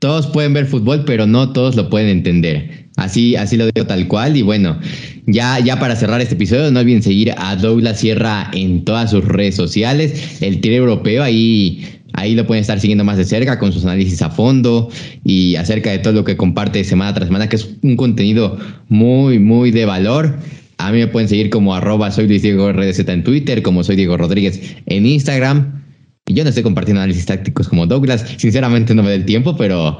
Todos 0.00 0.26
pueden 0.26 0.52
ver 0.52 0.66
fútbol, 0.66 1.04
pero 1.06 1.26
no 1.26 1.52
todos 1.52 1.76
lo 1.76 1.88
pueden 1.88 2.08
entender. 2.08 2.88
Así, 2.96 3.36
así 3.36 3.56
lo 3.56 3.66
digo 3.66 3.86
tal 3.86 4.08
cual. 4.08 4.36
Y 4.36 4.42
bueno, 4.42 4.78
ya, 5.26 5.58
ya 5.60 5.78
para 5.78 5.96
cerrar 5.96 6.20
este 6.20 6.34
episodio, 6.34 6.70
no 6.70 6.80
olviden 6.80 7.02
seguir 7.02 7.32
a 7.36 7.56
Douglas 7.56 8.00
Sierra 8.00 8.50
en 8.52 8.84
todas 8.84 9.10
sus 9.10 9.24
redes 9.24 9.54
sociales. 9.54 10.42
El 10.42 10.60
Tiro 10.60 10.76
Europeo, 10.76 11.22
ahí 11.22 12.02
Ahí 12.16 12.36
lo 12.36 12.46
pueden 12.46 12.62
estar 12.62 12.78
siguiendo 12.78 13.04
más 13.04 13.16
de 13.16 13.24
cerca 13.24 13.58
con 13.58 13.72
sus 13.72 13.84
análisis 13.84 14.22
a 14.22 14.30
fondo 14.30 14.88
y 15.24 15.56
acerca 15.56 15.90
de 15.90 15.98
todo 15.98 16.12
lo 16.12 16.24
que 16.24 16.36
comparte 16.36 16.84
semana 16.84 17.12
tras 17.12 17.26
semana, 17.26 17.48
que 17.48 17.56
es 17.56 17.68
un 17.82 17.96
contenido 17.96 18.56
muy, 18.88 19.40
muy 19.40 19.72
de 19.72 19.84
valor. 19.84 20.38
A 20.78 20.92
mí 20.92 20.98
me 20.98 21.08
pueden 21.08 21.28
seguir 21.28 21.50
como 21.50 21.74
arroba 21.74 22.12
soy 22.12 22.28
Luis 22.28 22.42
Diego 22.42 22.72
RDZ 22.72 23.00
en 23.08 23.24
Twitter, 23.24 23.62
como 23.62 23.82
soy 23.82 23.96
Diego 23.96 24.16
Rodríguez 24.16 24.76
en 24.86 25.06
Instagram. 25.06 25.82
Y 26.26 26.34
yo 26.34 26.44
no 26.44 26.50
estoy 26.50 26.62
compartiendo 26.62 27.00
análisis 27.00 27.26
tácticos 27.26 27.68
como 27.68 27.86
Douglas. 27.86 28.24
Sinceramente 28.36 28.94
no 28.94 29.02
me 29.02 29.08
da 29.08 29.16
el 29.16 29.24
tiempo, 29.24 29.56
pero, 29.56 29.98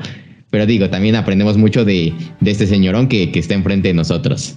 pero 0.50 0.66
digo, 0.66 0.88
también 0.90 1.16
aprendemos 1.16 1.59
mucho 1.59 1.85
de, 1.85 2.14
este 2.44 2.68
señorón 2.68 3.09
que, 3.09 3.33
que, 3.33 3.40
está 3.40 3.55
enfrente 3.55 3.88
de 3.88 3.94
nosotros. 3.94 4.55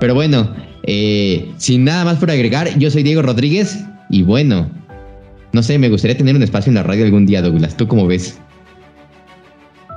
Pero 0.00 0.14
bueno, 0.14 0.54
eh, 0.86 1.48
sin 1.56 1.84
nada 1.84 2.04
más 2.04 2.18
por 2.18 2.30
agregar, 2.30 2.78
yo 2.78 2.90
soy 2.90 3.02
Diego 3.02 3.22
Rodríguez 3.22 3.82
y 4.10 4.22
bueno, 4.22 4.70
no 5.54 5.62
sé, 5.62 5.78
me 5.78 5.88
gustaría 5.88 6.16
tener 6.16 6.34
un 6.34 6.42
espacio 6.42 6.70
en 6.70 6.74
la 6.74 6.82
radio 6.82 7.04
algún 7.04 7.26
día, 7.26 7.40
Douglas. 7.40 7.76
¿Tú 7.76 7.86
cómo 7.86 8.08
ves? 8.08 8.40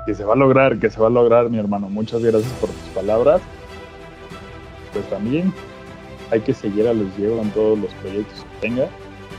Que 0.06 0.14
se 0.14 0.24
va 0.24 0.34
a 0.34 0.38
lograr, 0.38 0.78
que 0.78 0.88
se 0.88 1.00
va 1.00 1.08
a 1.08 1.10
lograr, 1.10 1.50
mi 1.50 1.58
hermano. 1.58 1.90
Muchas 1.90 2.22
gracias 2.22 2.54
por 2.62 2.70
tus 2.70 2.90
palabras. 2.94 3.42
Pues 4.94 5.10
también 5.10 5.52
hay 6.32 6.42
que 6.42 6.54
seguir 6.54 6.88
a 6.88 6.94
los 6.94 7.18
Diego 7.18 7.42
en 7.42 7.50
todos 7.50 7.80
los 7.80 7.92
proyectos 7.96 8.42
que 8.44 8.68
tenga. 8.68 8.88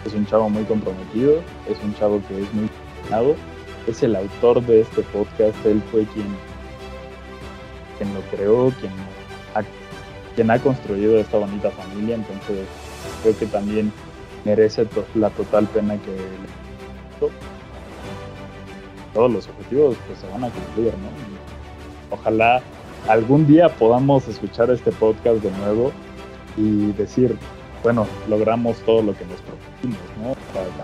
Es 0.04 0.12
un 0.12 0.26
chavo 0.26 0.50
muy 0.50 0.64
comprometido, 0.64 1.40
es 1.70 1.78
un 1.85 1.94
chavo 1.94 2.20
que 2.26 2.42
es 2.42 2.52
muy 2.52 2.68
fascinado, 2.96 3.37
es 3.87 4.02
el 4.02 4.16
autor 4.16 4.61
de 4.66 4.81
este 4.81 5.02
podcast, 5.02 5.54
él 5.66 5.81
fue 5.92 6.04
quien, 6.14 6.26
quien 7.96 8.12
lo 8.14 8.20
creó, 8.33 8.72
quien 8.81 8.92
ha, 9.54 9.62
quien 10.35 10.50
ha 10.50 10.59
construido 10.59 11.18
esta 11.18 11.38
bonita 11.38 11.70
familia, 11.70 12.16
entonces 12.16 12.66
creo 13.22 13.38
que 13.38 13.46
también 13.46 13.92
merece 14.48 14.87
la 15.14 15.28
total 15.30 15.66
pena 15.66 15.94
que 15.96 16.16
todos 19.12 19.32
los 19.32 19.48
objetivos 19.48 19.96
pues, 20.06 20.18
se 20.18 20.26
van 20.28 20.44
a 20.44 20.48
cumplir, 20.50 20.92
¿no? 20.94 22.16
Ojalá 22.16 22.62
algún 23.08 23.46
día 23.46 23.68
podamos 23.68 24.26
escuchar 24.28 24.70
este 24.70 24.90
podcast 24.92 25.42
de 25.42 25.50
nuevo 25.58 25.92
y 26.56 26.92
decir, 26.92 27.37
bueno, 27.82 28.06
logramos 28.28 28.78
todo 28.87 29.02
lo 29.02 29.14
que 29.16 29.24
nos 29.26 29.40
propusimos, 29.42 29.98
¿no? 30.22 30.34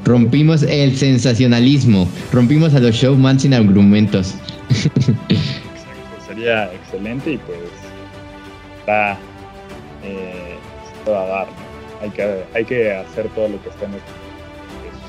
Rompimos 0.04 0.62
el 0.62 0.96
sensacionalismo, 0.96 2.06
rompimos 2.32 2.74
a 2.74 2.80
los 2.80 2.94
showman 2.94 3.40
sin 3.40 3.54
argumentos. 3.54 4.34
Exacto, 4.70 5.34
sería 6.26 6.72
excelente 6.72 7.32
y 7.32 7.38
pues 7.38 7.58
está, 8.80 9.12
eh, 10.02 10.56
se 11.04 11.10
va 11.10 11.22
a 11.22 11.26
dar, 11.26 11.63
hay, 12.02 12.10
que, 12.10 12.44
hay 12.54 12.64
que 12.64 12.92
hacer 12.92 13.28
todo 13.30 13.48
lo 13.48 13.62
que 13.62 13.68
esté 13.68 13.84
en 13.84 13.92
nuestro 13.92 14.14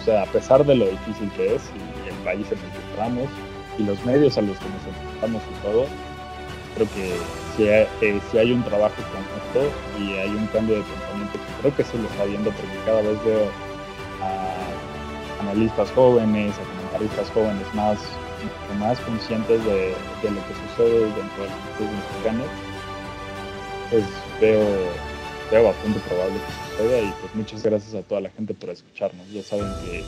O 0.02 0.06
sea, 0.06 0.24
a 0.24 0.26
pesar 0.28 0.66
de 0.66 0.76
lo 0.76 0.86
difícil 0.86 1.30
que 1.36 1.56
es 1.56 1.64
y 1.76 2.10
el 2.10 2.16
país 2.24 2.46
en 2.52 2.60
el 2.60 2.72
que 2.72 2.92
estamos 2.92 3.30
y 3.78 3.84
los 3.84 4.06
medios 4.06 4.38
a 4.38 4.42
los 4.42 4.58
que 4.58 4.66
nos 4.70 4.88
enfrentamos 4.88 5.42
y 5.44 5.66
todo, 5.66 5.86
creo 6.76 6.88
que 6.94 7.18
si 7.56 7.68
hay, 7.70 7.88
eh, 8.02 8.20
si 8.32 8.38
hay 8.38 8.52
un 8.52 8.64
trabajo 8.64 8.96
conjunto 8.96 9.72
y 10.00 10.18
hay 10.18 10.30
un 10.30 10.48
cambio 10.48 10.76
de 10.76 10.84
pensamiento, 10.84 11.40
creo 11.62 11.76
que 11.76 11.84
se 11.84 11.98
lo 11.98 12.08
está 12.08 12.26
viendo 12.26 12.52
porque 12.52 12.78
cada 12.86 13.02
vez 13.02 13.24
veo 13.26 13.48
a 14.22 15.42
analistas 15.42 15.92
jóvenes, 15.92 16.54
a 16.58 16.64
comentaristas 16.64 17.30
jóvenes 17.32 17.74
más, 17.74 17.98
más 18.80 19.00
conscientes 19.02 19.64
de, 19.66 19.94
lo 20.24 20.42
que 20.48 20.54
sucede 20.70 21.00
dentro 21.00 21.44
de 21.44 21.86
los 21.86 21.92
mexicanos, 21.92 22.48
pues 23.90 24.04
veo, 24.42 24.66
bastante 25.62 26.00
probable 26.08 26.36
que 26.36 26.84
suceda 26.84 27.02
y 27.02 27.14
pues 27.22 27.36
muchas 27.36 27.64
gracias 27.64 27.94
a 27.96 28.02
toda 28.02 28.22
la 28.22 28.30
gente 28.30 28.54
por 28.54 28.70
escucharnos. 28.70 29.30
Ya 29.32 29.44
saben 29.44 29.68
que 29.86 30.04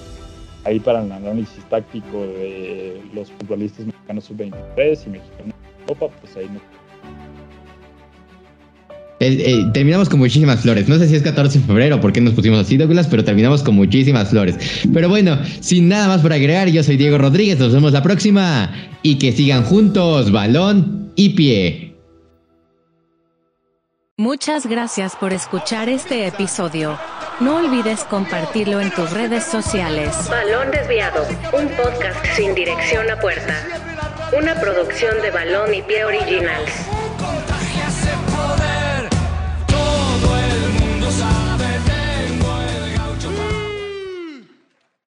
ahí 0.66 0.80
para 0.80 1.04
el 1.04 1.12
análisis 1.12 1.64
táctico 1.70 2.22
de 2.22 3.02
los 3.14 3.32
futbolistas 3.32 3.86
mexicanos 3.86 4.26
sub-23 4.26 5.08
y 5.08 5.10
mexicanos 5.10 5.56
Copa, 5.88 6.08
pues 6.22 6.36
ahí. 6.36 6.50
Eh, 9.20 9.44
eh, 9.48 9.66
terminamos 9.74 10.10
con 10.10 10.20
muchísimas 10.20 10.62
flores. 10.62 10.88
No 10.88 10.98
sé 11.00 11.08
si 11.08 11.16
es 11.16 11.24
14 11.24 11.60
de 11.60 11.66
febrero 11.66 12.00
porque 12.00 12.22
nos 12.22 12.34
pusimos 12.34 12.60
así, 12.60 12.78
Douglas, 12.78 13.08
pero 13.08 13.24
terminamos 13.24 13.64
con 13.64 13.76
muchísimas 13.76 14.30
flores. 14.30 14.58
Pero 14.94 15.10
bueno, 15.10 15.40
sin 15.62 15.88
nada 15.88 16.08
más 16.08 16.22
por 16.22 16.34
agregar, 16.34 16.68
yo 16.68 16.84
soy 16.84 16.98
Diego 16.98 17.18
Rodríguez. 17.18 17.58
Nos 17.58 17.74
vemos 17.74 17.94
la 17.94 18.04
próxima. 18.04 18.72
Y 19.02 19.16
que 19.16 19.32
sigan 19.32 19.64
juntos, 19.64 20.32
balón 20.32 21.12
y 21.16 21.30
pie. 21.30 21.87
Muchas 24.20 24.66
gracias 24.66 25.16
por 25.16 25.32
escuchar 25.32 25.90
este 25.90 26.26
episodio. 26.26 26.98
No 27.40 27.58
olvides 27.58 28.04
compartirlo 28.04 28.82
en 28.82 28.90
tus 28.90 29.12
redes 29.12 29.44
sociales. 29.44 30.28
Balón 30.28 30.72
Desviado, 30.72 31.24
un 31.54 31.68
podcast 31.70 32.26
sin 32.36 32.56
dirección 32.56 33.12
a 33.12 33.20
puerta. 33.20 33.54
Una 34.36 34.60
producción 34.60 35.22
de 35.22 35.30
balón 35.30 35.72
y 35.72 35.84
pie 35.84 36.04
originals. 36.04 36.97